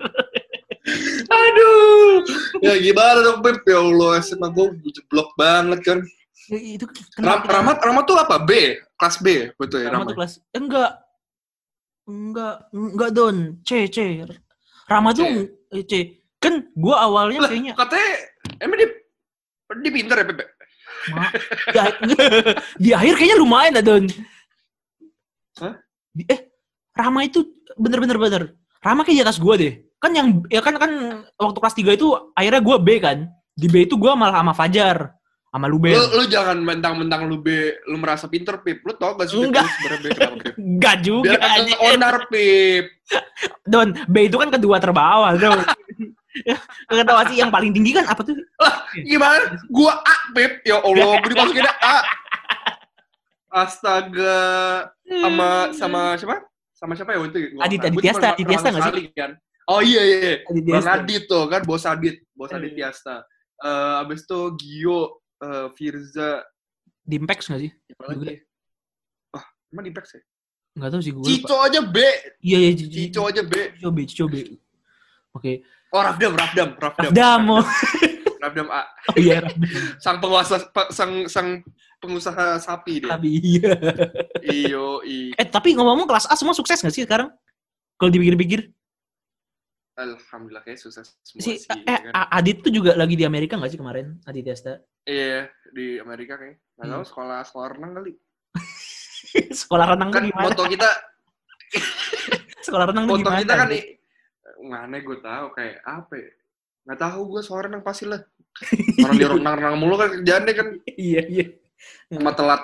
Aduh, 1.34 2.22
ya 2.60 2.76
gimana 2.78 3.24
dong 3.24 3.40
Pep? 3.40 3.64
Ya 3.64 3.80
Allah, 3.80 4.20
SMA 4.20 4.48
gue 4.50 4.66
jeblok 4.92 5.32
banget 5.34 5.80
kan. 5.82 5.98
Ya, 6.46 6.58
itu 6.60 6.84
Ram, 7.18 7.40
kenapa 7.40 7.46
Ramat, 7.50 7.78
Ramat 7.80 8.04
tuh 8.04 8.16
apa? 8.20 8.36
B? 8.38 8.52
Kelas 8.94 9.16
B? 9.18 9.28
Betul 9.56 9.82
ya, 9.82 9.90
Rama 9.90 9.98
Ramat? 9.98 10.06
tuh 10.06 10.16
kelas 10.20 10.34
eh, 10.44 10.60
enggak 10.60 10.92
enggak 12.04 12.56
enggak 12.70 13.10
don 13.12 13.38
C 13.64 13.88
C 13.88 13.98
Rama 14.86 15.10
tuh 15.12 15.24
C. 15.24 15.32
eh, 15.72 15.84
C 15.84 15.94
kan 16.38 16.60
gua 16.76 17.02
awalnya 17.02 17.40
Lah, 17.40 17.50
kayaknya 17.50 17.74
Katanya, 17.74 18.12
emang 18.60 18.76
dia, 18.76 18.88
dia 19.80 19.92
pinter 19.96 20.16
ya, 20.20 20.26
Pepe? 20.28 20.44
Ma, 21.12 21.28
di, 21.74 21.78
akhir- 21.78 22.56
di 22.80 22.90
akhir 22.96 23.14
kayaknya 23.18 23.38
lumayan 23.40 23.76
don 23.84 24.06
Hah? 25.60 25.74
Di- 26.10 26.28
eh 26.30 26.40
Rama 26.94 27.26
itu 27.26 27.42
bener-bener 27.76 28.18
bener 28.22 28.44
Rama 28.80 29.02
kayak 29.02 29.18
di 29.18 29.24
atas 29.26 29.42
gua 29.42 29.58
deh 29.58 29.84
kan 29.98 30.12
yang 30.12 30.44
ya 30.48 30.60
kan 30.60 30.76
kan 30.76 30.92
waktu 31.36 31.58
kelas 31.60 31.76
3 31.76 31.98
itu 31.98 32.08
akhirnya 32.32 32.62
gua 32.62 32.78
B 32.80 33.00
kan 33.00 33.28
di 33.54 33.68
B 33.68 33.84
itu 33.84 33.96
gua 34.00 34.14
malah 34.16 34.40
sama 34.40 34.54
Fajar 34.54 34.98
sama 35.54 35.70
Luben 35.70 35.94
Lu, 35.94 36.02
lu 36.18 36.24
jangan 36.26 36.58
mentang-mentang 36.58 37.30
lu 37.30 37.38
B, 37.38 37.70
lu 37.86 38.02
merasa 38.02 38.26
pinter, 38.26 38.58
Pip. 38.66 38.82
Lu 38.82 38.98
tau 38.98 39.14
gak 39.14 39.30
sih, 39.30 39.38
Enggak. 39.38 39.70
kenapa, 39.70 40.34
Pip? 40.42 40.54
Enggak 40.58 40.96
juga 41.06 41.30
Biar 41.30 41.78
onar, 41.94 42.16
Pip. 42.26 42.86
Don, 43.62 43.94
B 44.10 44.16
itu 44.26 44.42
kan 44.42 44.50
kedua 44.50 44.82
terbawah, 44.82 45.30
Don. 45.38 45.62
Gak 46.90 47.06
tau 47.06 47.22
sih 47.30 47.38
yang 47.38 47.50
paling 47.50 47.70
tinggi 47.70 47.94
kan 47.94 48.06
apa 48.06 48.22
tuh? 48.22 48.34
Gimana? 49.06 49.54
Gua 49.70 50.02
A, 50.02 50.16
Pep. 50.34 50.66
Ya 50.66 50.82
Allah, 50.82 51.18
gue 51.22 51.30
dimasukin 51.30 51.66
A. 51.68 51.98
Astaga. 53.54 54.38
Sama 55.06 55.48
sama 55.76 56.02
siapa? 56.18 56.38
Sama 56.74 56.94
siapa 56.98 57.14
ya 57.14 57.20
waktu 57.22 57.38
itu? 57.38 57.58
Adit, 57.62 57.78
nggak- 57.80 57.92
Adit 57.94 58.02
Tiasta, 58.02 58.28
Adit 58.34 58.46
Tiasta 58.50 58.68
nggak 58.74 58.84
sih? 58.90 59.06
Kan. 59.14 59.32
Oh 59.64 59.80
iya 59.80 60.02
iya. 60.04 60.18
iya. 60.20 60.36
Adit 60.50 60.64
Bang. 60.66 60.88
Adit 60.90 61.24
tuh 61.30 61.44
kan, 61.48 61.62
bos 61.64 61.86
Adit, 61.86 62.16
bos 62.34 62.52
Adit 62.52 62.74
Eh. 62.74 62.76
Tiasta. 62.76 63.24
Eh 63.62 63.94
abis 64.04 64.26
itu 64.26 64.40
Gio, 64.60 65.00
eh, 65.40 65.68
Firza, 65.78 66.44
Di 67.04 67.16
Impex 67.20 67.48
gak 67.48 67.60
sih? 67.60 67.72
lagi? 68.00 68.40
Wah, 69.30 69.44
emang 69.70 69.84
di 69.84 69.92
Pex 69.92 70.16
ya? 70.16 70.22
Gak 70.74 70.90
tau 70.90 71.02
sih 71.04 71.12
gue. 71.12 71.24
Cico 71.24 71.56
aja 71.60 71.80
B, 71.84 71.98
Iya, 72.42 72.58
iya, 72.60 72.72
Cico. 72.74 72.92
Cico 72.96 73.22
aja 73.28 73.42
B. 73.44 73.54
Cico 73.76 73.90
B, 73.92 74.00
Cico 74.08 74.26
B. 74.26 74.36
Oke. 75.36 75.62
Oh, 75.94 76.02
Rafdam, 76.02 76.34
Rafdam, 76.34 76.70
Rafdam. 76.76 77.06
Rafdam, 77.08 77.42
oh. 77.52 77.66
Rafdam 78.44 78.68
A. 78.68 78.82
Oh 79.08 79.16
iya, 79.16 79.40
Rafdam. 79.40 79.70
Sang 79.98 80.18
penguasa, 80.18 80.58
pe- 80.66 80.90
sang, 80.90 81.30
sang 81.30 81.62
pengusaha 81.98 82.58
sapi 82.58 83.00
dia. 83.00 83.14
Tapi 83.14 83.30
iya. 83.38 83.72
Iyo, 84.42 85.06
i. 85.06 85.32
Eh, 85.32 85.46
tapi 85.46 85.72
ngomong-ngomong 85.72 86.10
kelas 86.10 86.26
A 86.26 86.34
semua 86.34 86.52
sukses 86.52 86.76
gak 86.76 86.90
sih 86.90 87.06
sekarang? 87.06 87.30
Kalau 87.96 88.10
dipikir-pikir. 88.10 88.74
Alhamdulillah 89.94 90.66
kayak 90.66 90.82
sukses 90.82 91.14
semua 91.22 91.40
Si, 91.40 91.62
sih. 91.62 91.70
eh, 91.70 91.86
ya 91.86 92.10
kan? 92.10 92.26
Adit 92.34 92.58
tuh 92.60 92.74
juga 92.74 92.98
lagi 92.98 93.14
di 93.14 93.24
Amerika 93.24 93.54
gak 93.56 93.70
sih 93.70 93.78
kemarin? 93.78 94.18
Adit 94.26 94.42
Tiasta. 94.44 94.82
Iya, 95.06 95.46
di 95.70 96.02
Amerika 96.02 96.34
kayak. 96.36 96.58
Nggak 96.74 96.84
Hmm. 96.84 96.94
tahu 96.98 97.04
sekolah 97.06 97.40
sekolah 97.46 97.68
renang 97.70 97.94
kali. 97.94 98.12
Sekolah 99.54 99.86
renang 99.94 100.10
Kan 100.10 100.26
gimana? 100.26 100.46
foto 100.50 100.64
kita, 100.66 100.90
Sekolah 102.66 102.86
renang 102.88 103.06
foto 103.06 103.22
gimana? 103.24 103.40
kita 103.40 103.54
kan 103.56 103.68
nih. 103.70 103.84
Mana 104.64 105.00
gue 105.00 105.18
tahu 105.20 105.46
kayak 105.56 105.80
apa 105.84 106.14
ya? 106.20 106.30
Nggak 106.84 107.00
tahu 107.00 107.20
gue 107.32 107.42
sekolah 107.44 107.62
renang 107.68 107.84
pasti 107.84 108.06
lah. 108.08 108.22
Orang 109.04 109.16
di 109.18 109.26
renang 109.26 109.56
renang 109.58 109.76
mulu 109.80 109.96
kan 109.98 110.10
kerjaannya 110.20 110.54
kan 110.54 110.68
Iya, 110.94 111.22
iya. 111.26 111.46
sama 112.12 112.32
telat. 112.36 112.62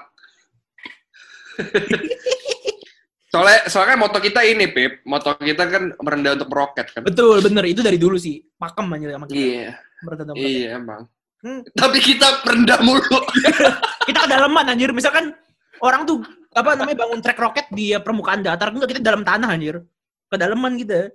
soalnya 3.30 3.60
soalnya 3.68 3.90
kan 3.94 4.00
moto 4.00 4.18
kita 4.24 4.42
ini 4.48 4.66
Pip, 4.72 5.04
moto 5.04 5.36
kita 5.38 5.68
kan 5.68 5.84
merendah 6.00 6.40
untuk 6.40 6.50
meroket 6.52 6.88
kan. 6.96 7.02
Betul, 7.04 7.44
bener. 7.44 7.64
Itu 7.68 7.84
dari 7.84 8.00
dulu 8.00 8.16
sih. 8.16 8.40
Pakem 8.56 8.88
aja 8.96 9.16
sama 9.20 9.26
kita. 9.28 9.38
Iya, 9.40 9.70
Merendah 10.04 10.36
iya 10.40 10.68
emang. 10.80 11.04
Hmm. 11.40 11.64
Tapi 11.72 11.98
kita 12.04 12.44
merendah 12.44 12.80
mulu. 12.84 13.20
Kita 14.08 14.26
kedalaman 14.28 14.74
anjir. 14.76 14.92
Misalkan 14.92 15.32
orang 15.80 16.04
tuh 16.04 16.20
apa 16.52 16.76
namanya 16.76 17.06
bangun 17.06 17.22
trek 17.22 17.40
roket 17.40 17.70
di 17.72 17.94
permukaan 18.02 18.42
datar 18.42 18.74
enggak 18.74 18.92
kita 18.92 19.02
dalam 19.06 19.24
tanah 19.24 19.48
anjir. 19.56 19.80
Kedalaman 20.28 20.76
kita. 20.76 21.14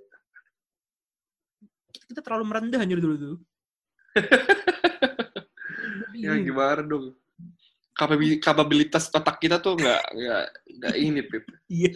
Kita 2.03 2.19
terlalu 2.19 2.43
merendah 2.51 2.83
anjir 2.83 2.99
dulu 2.99 3.15
tuh. 3.15 3.35
ya 6.23 6.35
gimana 6.39 6.83
dong? 6.83 7.15
Kapabi- 7.95 8.43
Kapabilitas 8.43 9.07
otak 9.07 9.39
kita 9.39 9.63
tuh 9.63 9.79
nggak 9.79 10.03
nggak 10.11 10.45
nggak 10.79 10.95
ini 10.99 11.21
Pip. 11.23 11.47
Iya. 11.71 11.95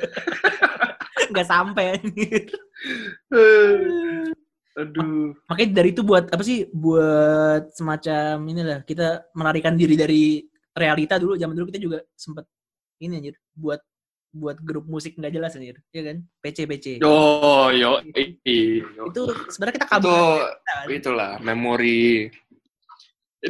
Enggak 1.29 1.47
sampai. 1.47 1.99
Aduh. 4.79 5.35
Makanya 5.51 5.83
dari 5.83 5.91
itu 5.91 6.07
buat 6.07 6.31
apa 6.31 6.39
sih? 6.39 6.71
Buat 6.71 7.75
semacam 7.75 8.47
inilah 8.47 8.79
kita 8.87 9.27
melarikan 9.35 9.75
diri 9.75 9.99
dari 9.99 10.47
realita 10.71 11.19
dulu. 11.19 11.35
Zaman 11.35 11.51
dulu 11.51 11.67
kita 11.67 11.83
juga 11.83 11.99
sempet 12.15 12.47
ini 13.03 13.19
anjir 13.19 13.35
buat 13.51 13.83
buat 14.29 14.61
grup 14.61 14.85
musik 14.85 15.17
nggak 15.17 15.33
jelas 15.33 15.57
anjir, 15.57 15.81
ya 15.89 16.01
kan? 16.05 16.17
PC 16.39 16.57
PC. 16.65 16.85
Yo 17.01 17.17
yo 17.73 17.97
yo. 18.05 19.03
Itu 19.09 19.23
sebenarnya 19.49 19.75
kita 19.81 19.87
itu 19.87 19.93
kabur. 19.97 20.39
itulah 20.91 21.31
memori. 21.41 22.29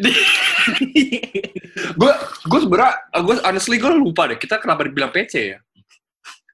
Gue 1.95 2.11
gue 2.45 2.59
sebenernya 2.61 2.93
gue 3.17 3.35
honestly 3.41 3.75
gue 3.75 3.89
lupa 3.89 4.29
deh 4.29 4.37
kita 4.37 4.61
kenapa 4.61 4.85
dibilang 4.85 5.09
PC 5.09 5.33
ya. 5.55 5.59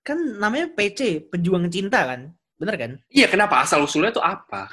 kan 0.06 0.16
namanya 0.38 0.70
PC, 0.70 1.34
pejuang 1.34 1.66
cinta 1.68 2.06
kan? 2.06 2.30
Bener 2.56 2.76
kan? 2.78 2.92
Iya 3.10 3.26
kenapa 3.26 3.66
asal 3.66 3.82
usulnya 3.82 4.14
tuh 4.14 4.22
apa? 4.22 4.70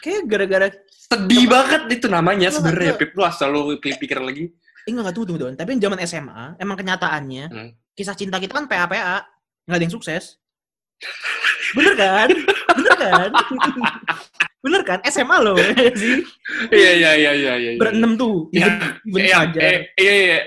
Kayak 0.00 0.22
gara-gara 0.30 0.68
Sedih 1.06 1.46
banget 1.46 1.86
itu 1.92 2.06
namanya 2.06 2.50
Enggak, 2.50 2.54
sebenarnya. 2.58 2.92
Pip 2.98 3.10
lu 3.14 3.22
asal 3.22 3.48
lu 3.50 3.60
pikir 3.78 4.18
lagi. 4.18 4.50
eh 4.50 4.90
enggak 4.90 5.02
enggak 5.06 5.14
tunggu 5.14 5.26
tunggu 5.30 5.40
tunggu. 5.42 5.58
Tapi 5.58 5.70
zaman 5.78 5.98
SMA, 6.02 6.44
emang 6.58 6.76
kenyataannya 6.78 7.44
Hmm. 7.50 7.70
Kisah 7.96 8.12
cinta 8.12 8.36
kita 8.36 8.52
kan 8.52 8.68
PA-PA, 8.68 9.24
nggak 9.64 9.76
ada 9.80 9.84
yang 9.88 9.94
sukses. 9.96 10.36
Bener 11.72 11.96
kan? 11.96 12.28
Bener 12.76 12.94
kan? 13.00 13.30
Bener 14.60 14.82
kan? 14.84 14.98
SMA 15.08 15.36
ya 15.42 15.92
sih. 15.96 16.20
Iya 16.70 16.90
iya 16.92 17.10
iya 17.16 17.32
iya 17.32 17.32
iya. 17.34 17.54
iya. 17.74 17.80
Berenem 17.80 18.14
tuh. 18.20 18.52
Ya, 18.52 18.68
Iya, 19.08 19.38
eh, 19.56 19.78
iya, 19.96 20.12
iya. 20.12 20.38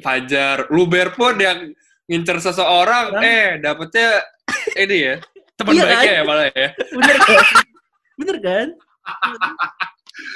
Fajar. 0.00 0.70
Luber 0.72 1.12
pun 1.12 1.36
yang 1.36 1.74
ngincer 2.08 2.38
seseorang, 2.40 3.12
Orang. 3.18 3.22
eh 3.22 3.58
dapetnya 3.60 4.08
ini 4.78 4.96
ya. 5.12 5.14
Teman 5.58 5.72
Iya, 5.76 5.82
baiknya 5.84 5.98
kan? 6.00 6.16
ya 6.16 6.22
malah 6.24 6.46
ya. 6.54 6.68
Bener 6.96 7.16
kan? 7.20 7.44
Bener 8.18 8.36
kan? 8.40 8.66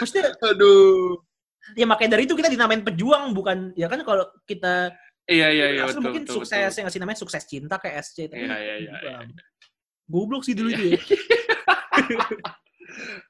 Maksudnya 0.00 0.24
Aduh. 0.42 1.20
ya 1.74 1.84
makanya 1.84 2.16
dari 2.16 2.24
itu 2.30 2.38
kita 2.38 2.46
dinamain 2.48 2.80
pejuang 2.80 3.34
bukan 3.34 3.74
ya 3.74 3.90
kan 3.90 4.00
kalau 4.06 4.22
kita 4.46 4.94
Iya, 5.26 5.48
iya, 5.50 5.66
iya. 5.74 5.82
Betul, 5.86 6.02
mungkin 6.06 6.22
betul, 6.22 6.34
sukses 6.38 6.54
betul. 6.54 6.78
yang 6.78 6.84
ngasih 6.86 7.00
namanya 7.02 7.18
sukses 7.18 7.42
cinta 7.44 7.74
kayak 7.76 7.96
SC 8.00 8.30
Iya, 8.30 8.56
iya, 8.56 8.74
iya, 8.78 8.92
bukan. 8.94 9.26
goblok 10.06 10.42
sih 10.46 10.54
dulu 10.54 10.70
itu 10.70 10.94
ya. 10.94 11.00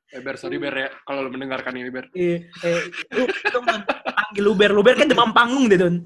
Eh, 0.06 0.22
Ber, 0.22 0.38
sorry 0.38 0.60
Ber 0.60 0.70
ya. 0.70 0.88
Kalau 1.02 1.26
lu 1.26 1.32
mendengarkan 1.32 1.74
ini, 1.74 1.90
Ber. 1.90 2.06
Eh, 2.14 2.46
eh, 2.46 2.80
lu 3.10 3.24
lu 3.26 3.48
Don, 3.50 3.64
panggil 4.06 4.42
Luber, 4.44 4.70
Luber 4.70 4.94
kan 4.94 5.08
demam 5.08 5.34
panggung 5.34 5.66
deh 5.66 5.74
Don. 5.74 5.96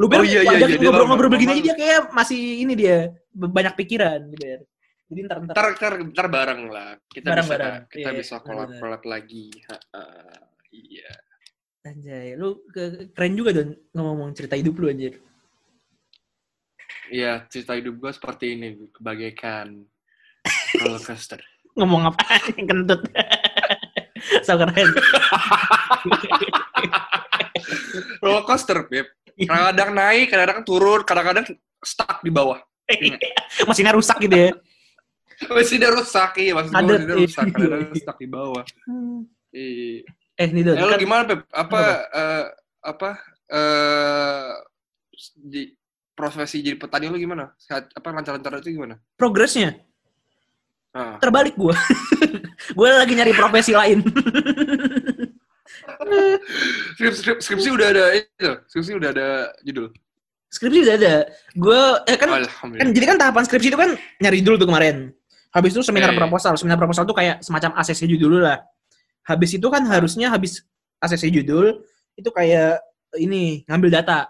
Luber 0.00 0.22
Oh, 0.22 0.24
iya, 0.24 0.40
iya, 0.40 0.56
iya, 0.56 0.78
ngobrol-ngobrol 0.80 1.28
begini 1.28 1.60
aja 1.60 1.62
dia 1.62 1.76
kayak 1.76 2.00
masih 2.10 2.64
ini 2.64 2.72
dia 2.72 3.12
banyak 3.30 3.76
pikiran 3.76 4.24
Luber. 4.24 4.64
Jadi 5.10 5.20
ntar 5.26 5.38
ntar 5.44 5.54
Ntar, 5.58 5.66
ntar, 5.76 5.92
ntar 6.08 6.26
bareng 6.30 6.62
lah. 6.70 6.90
Kita 7.04 7.28
Bareng-bareng. 7.28 7.74
bisa, 7.84 7.90
kita 7.92 8.08
Iya, 8.08 8.16
bisa 8.16 8.34
benar. 8.40 8.78
collab 8.80 9.02
lagi. 9.04 9.44
Iya. 10.72 11.10
Anjay, 11.84 12.36
lu 12.36 12.60
ke- 12.68 13.08
keren 13.16 13.34
juga 13.36 13.56
Don 13.56 13.72
ngomong 13.96 14.36
cerita 14.36 14.56
hidup 14.56 14.76
lu 14.76 14.92
anjir. 14.92 15.16
Iya, 17.10 17.42
cerita 17.50 17.74
hidup 17.74 17.98
gue 17.98 18.12
seperti 18.14 18.54
ini, 18.54 18.68
bagaikan 19.02 19.82
roller 20.78 21.02
coaster. 21.02 21.40
Ngomong 21.78 22.14
apa 22.14 22.22
kentut. 22.54 23.02
so 24.46 24.54
keren. 24.58 24.88
roller 28.22 28.44
coaster, 28.46 28.86
Beb. 28.86 29.10
Kadang-kadang 29.40 29.90
naik, 29.96 30.26
kadang-kadang 30.30 30.60
turun, 30.62 31.00
kadang-kadang 31.02 31.46
stuck 31.80 32.20
di 32.20 32.30
bawah. 32.30 32.60
Mesinnya 33.64 33.94
rusak 33.96 34.18
gitu 34.22 34.36
ya. 34.36 34.50
Mesinnya 35.56 35.90
rusak, 35.94 36.30
iya. 36.36 36.52
Maksud 36.52 36.70
gue 36.70 36.76
Padat, 36.76 36.98
mesinnya 37.00 37.16
iya. 37.16 37.24
rusak, 37.24 37.44
kadang-kadang 37.50 37.94
stuck 37.96 38.16
di 38.20 38.28
bawah. 38.28 38.64
Iya. 39.50 40.04
Eh 40.40 40.48
nih 40.48 40.62
Don, 40.64 40.72
Eh, 40.72 40.80
lo 40.80 40.88
kan- 40.88 40.98
gimana, 40.98 41.22
Beb? 41.28 41.40
Apa, 41.52 41.80
eh, 42.08 42.44
apa, 42.80 43.10
eh, 43.46 44.50
di 45.36 45.62
profesi 46.10 46.64
jadi 46.64 46.80
petani 46.80 47.06
lo 47.06 47.16
gimana? 47.16 47.52
Sehat, 47.56 47.92
apa, 47.92 48.08
lancar-lancar 48.10 48.56
itu 48.58 48.72
gimana? 48.72 48.96
progresnya 49.14 49.76
Ah. 50.90 51.20
terbalik 51.20 51.54
gue. 51.54 51.70
gue 52.78 52.88
lagi 52.88 53.12
nyari 53.12 53.30
profesi 53.30 53.70
lain. 53.70 54.00
Skripsi, 56.96 57.20
skripsi, 57.20 57.42
skripsi 57.44 57.68
udah 57.70 57.86
ada 57.92 58.04
itu, 58.16 58.50
skripsi 58.66 58.92
udah 58.96 59.10
ada 59.12 59.28
judul. 59.62 59.86
skripsi 60.50 60.78
udah 60.82 60.94
ada. 60.98 61.14
Gue 61.54 61.80
eh 62.08 62.16
kan 62.18 62.28
kan 62.74 62.88
jadi 62.90 63.06
kan 63.06 63.16
tahapan 63.20 63.44
skripsi 63.46 63.68
itu 63.70 63.78
kan 63.78 63.94
nyari 64.18 64.42
judul 64.42 64.56
tuh 64.58 64.66
kemarin. 64.66 65.12
Habis 65.52 65.76
itu 65.76 65.82
seminar 65.84 66.10
Eh. 66.10 66.18
proposal. 66.18 66.58
Seminar 66.58 66.74
proposal 66.74 67.06
tuh 67.06 67.14
kayak 67.14 67.38
semacam 67.40 67.70
ACC 67.78 68.10
judul 68.10 68.42
lah. 68.42 68.58
Habis 69.30 69.54
itu 69.54 69.66
kan 69.70 69.86
harusnya 69.86 70.26
habis 70.26 70.66
ACC 70.98 71.30
judul 71.30 71.86
itu 72.12 72.26
kayak 72.28 72.82
ini 73.14 73.62
ngambil 73.64 73.94
data. 73.94 74.26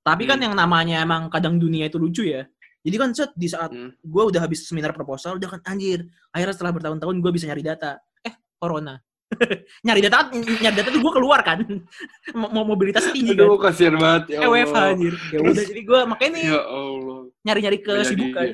Tapi 0.00 0.24
kan 0.24 0.40
Hmm. 0.40 0.48
yang 0.48 0.54
namanya 0.56 1.04
emang 1.04 1.28
kadang 1.28 1.60
dunia 1.60 1.84
itu 1.84 2.00
lucu 2.00 2.24
ya. 2.24 2.48
Jadi 2.80 2.96
kan 2.96 3.12
set 3.12 3.36
di 3.36 3.44
saat 3.44 3.68
Hmm. 3.68 3.92
gue 3.94 4.22
udah 4.24 4.40
habis 4.40 4.64
seminar 4.64 4.96
proposal 4.96 5.36
udah 5.36 5.48
kan 5.50 5.60
anjir. 5.68 6.08
Akhirnya 6.32 6.54
setelah 6.56 6.72
bertahun-tahun 6.72 7.16
gue 7.20 7.30
bisa 7.30 7.44
nyari 7.44 7.60
data. 7.60 8.00
Eh 8.24 8.32
corona. 8.56 8.96
nyari 9.86 10.00
data 10.00 10.32
nyari 10.32 10.72
data 10.74 10.88
tuh 10.88 11.02
gue 11.04 11.12
keluar 11.12 11.44
kan. 11.44 11.60
Mau 12.34 12.64
mobilitas 12.64 13.04
tinggi 13.12 13.36
kan. 13.36 13.44
Aduh, 13.44 13.60
kasihan 13.60 13.94
banget. 13.94 14.32
Ya 14.32 14.38
Eh, 14.40 14.48
WFH 14.48 14.72
Allah. 14.72 14.88
anjir. 14.96 15.14
Ya 15.28 15.38
udah 15.44 15.64
jadi 15.68 15.82
gue 15.84 16.00
makanya 16.08 16.30
nih 16.32 16.44
Ya 16.48 16.60
Allah. 16.64 17.20
nyari-nyari 17.44 17.76
Nggak 17.76 17.92
jadi. 17.92 18.00
kesibukan 18.00 18.46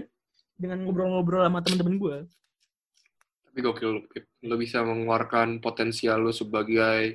dengan 0.55 0.79
ngobrol-ngobrol 0.83 1.43
sama 1.47 1.59
temen-temen 1.63 1.95
gue. 1.97 2.17
Tapi 3.55 3.63
gokil 3.63 3.87
lu, 3.89 4.01
Pip. 4.11 4.27
Lu 4.43 4.59
bisa 4.59 4.83
mengeluarkan 4.83 5.63
potensial 5.63 6.19
lu 6.19 6.35
sebagai 6.35 7.15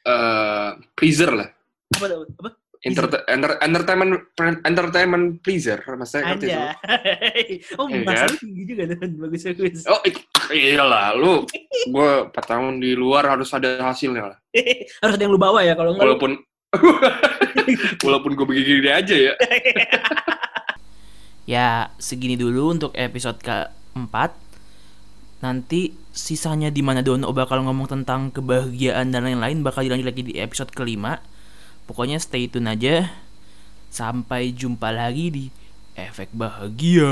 eh 0.00 0.68
pleaser 0.96 1.36
lah. 1.36 1.52
Apa 1.92 2.06
tuh? 2.08 2.24
Apa? 2.40 2.50
Enter- 2.80 3.28
enter- 3.28 3.60
entertainment 3.60 4.24
entertainment 4.64 5.44
pleaser 5.44 5.84
maksudnya 5.84 6.32
ngerti 6.32 6.48
tuh 6.48 7.76
oh, 7.84 7.92
bahasa 8.08 8.24
kan? 8.24 8.40
tinggi 8.40 8.62
juga 8.64 8.82
dan 8.88 9.20
bagus 9.20 9.44
bagus. 9.52 9.84
oh 9.84 10.00
iyalah 10.48 11.12
lu 11.12 11.44
gue 11.92 12.10
4 12.24 12.40
tahun 12.40 12.80
di 12.80 12.96
luar 12.96 13.36
harus 13.36 13.52
ada 13.52 13.84
hasilnya 13.84 14.32
lah 14.32 14.38
Harus 15.04 15.12
ada 15.12 15.20
yang 15.20 15.36
lu 15.36 15.36
bawa 15.36 15.60
ya 15.60 15.76
kalau 15.76 15.92
enggak. 15.92 16.08
lu- 16.08 16.16
walaupun 16.16 16.30
walaupun 18.00 18.32
gue 18.32 18.46
begini 18.48 18.88
aja 18.88 19.12
ya 19.28 19.34
Ya, 21.44 21.92
segini 21.98 22.38
dulu 22.38 22.72
untuk 22.72 22.92
episode 22.94 23.36
keempat. 23.44 24.32
Nanti 25.40 25.96
sisanya 26.12 26.68
di 26.68 26.84
mana 26.84 27.00
Dono 27.00 27.32
bakal 27.32 27.64
ngomong 27.64 27.88
tentang 27.88 28.28
kebahagiaan 28.28 29.08
dan 29.08 29.24
lain-lain 29.24 29.64
bakal 29.64 29.84
dilanjut 29.84 30.08
lagi 30.08 30.22
di 30.22 30.34
episode 30.36 30.72
kelima. 30.76 31.20
Pokoknya 31.88 32.20
stay 32.20 32.46
tune 32.46 32.68
aja. 32.68 33.08
Sampai 33.90 34.52
jumpa 34.52 34.92
lagi 34.92 35.32
di 35.32 35.44
Efek 35.96 36.30
Bahagia. 36.36 37.10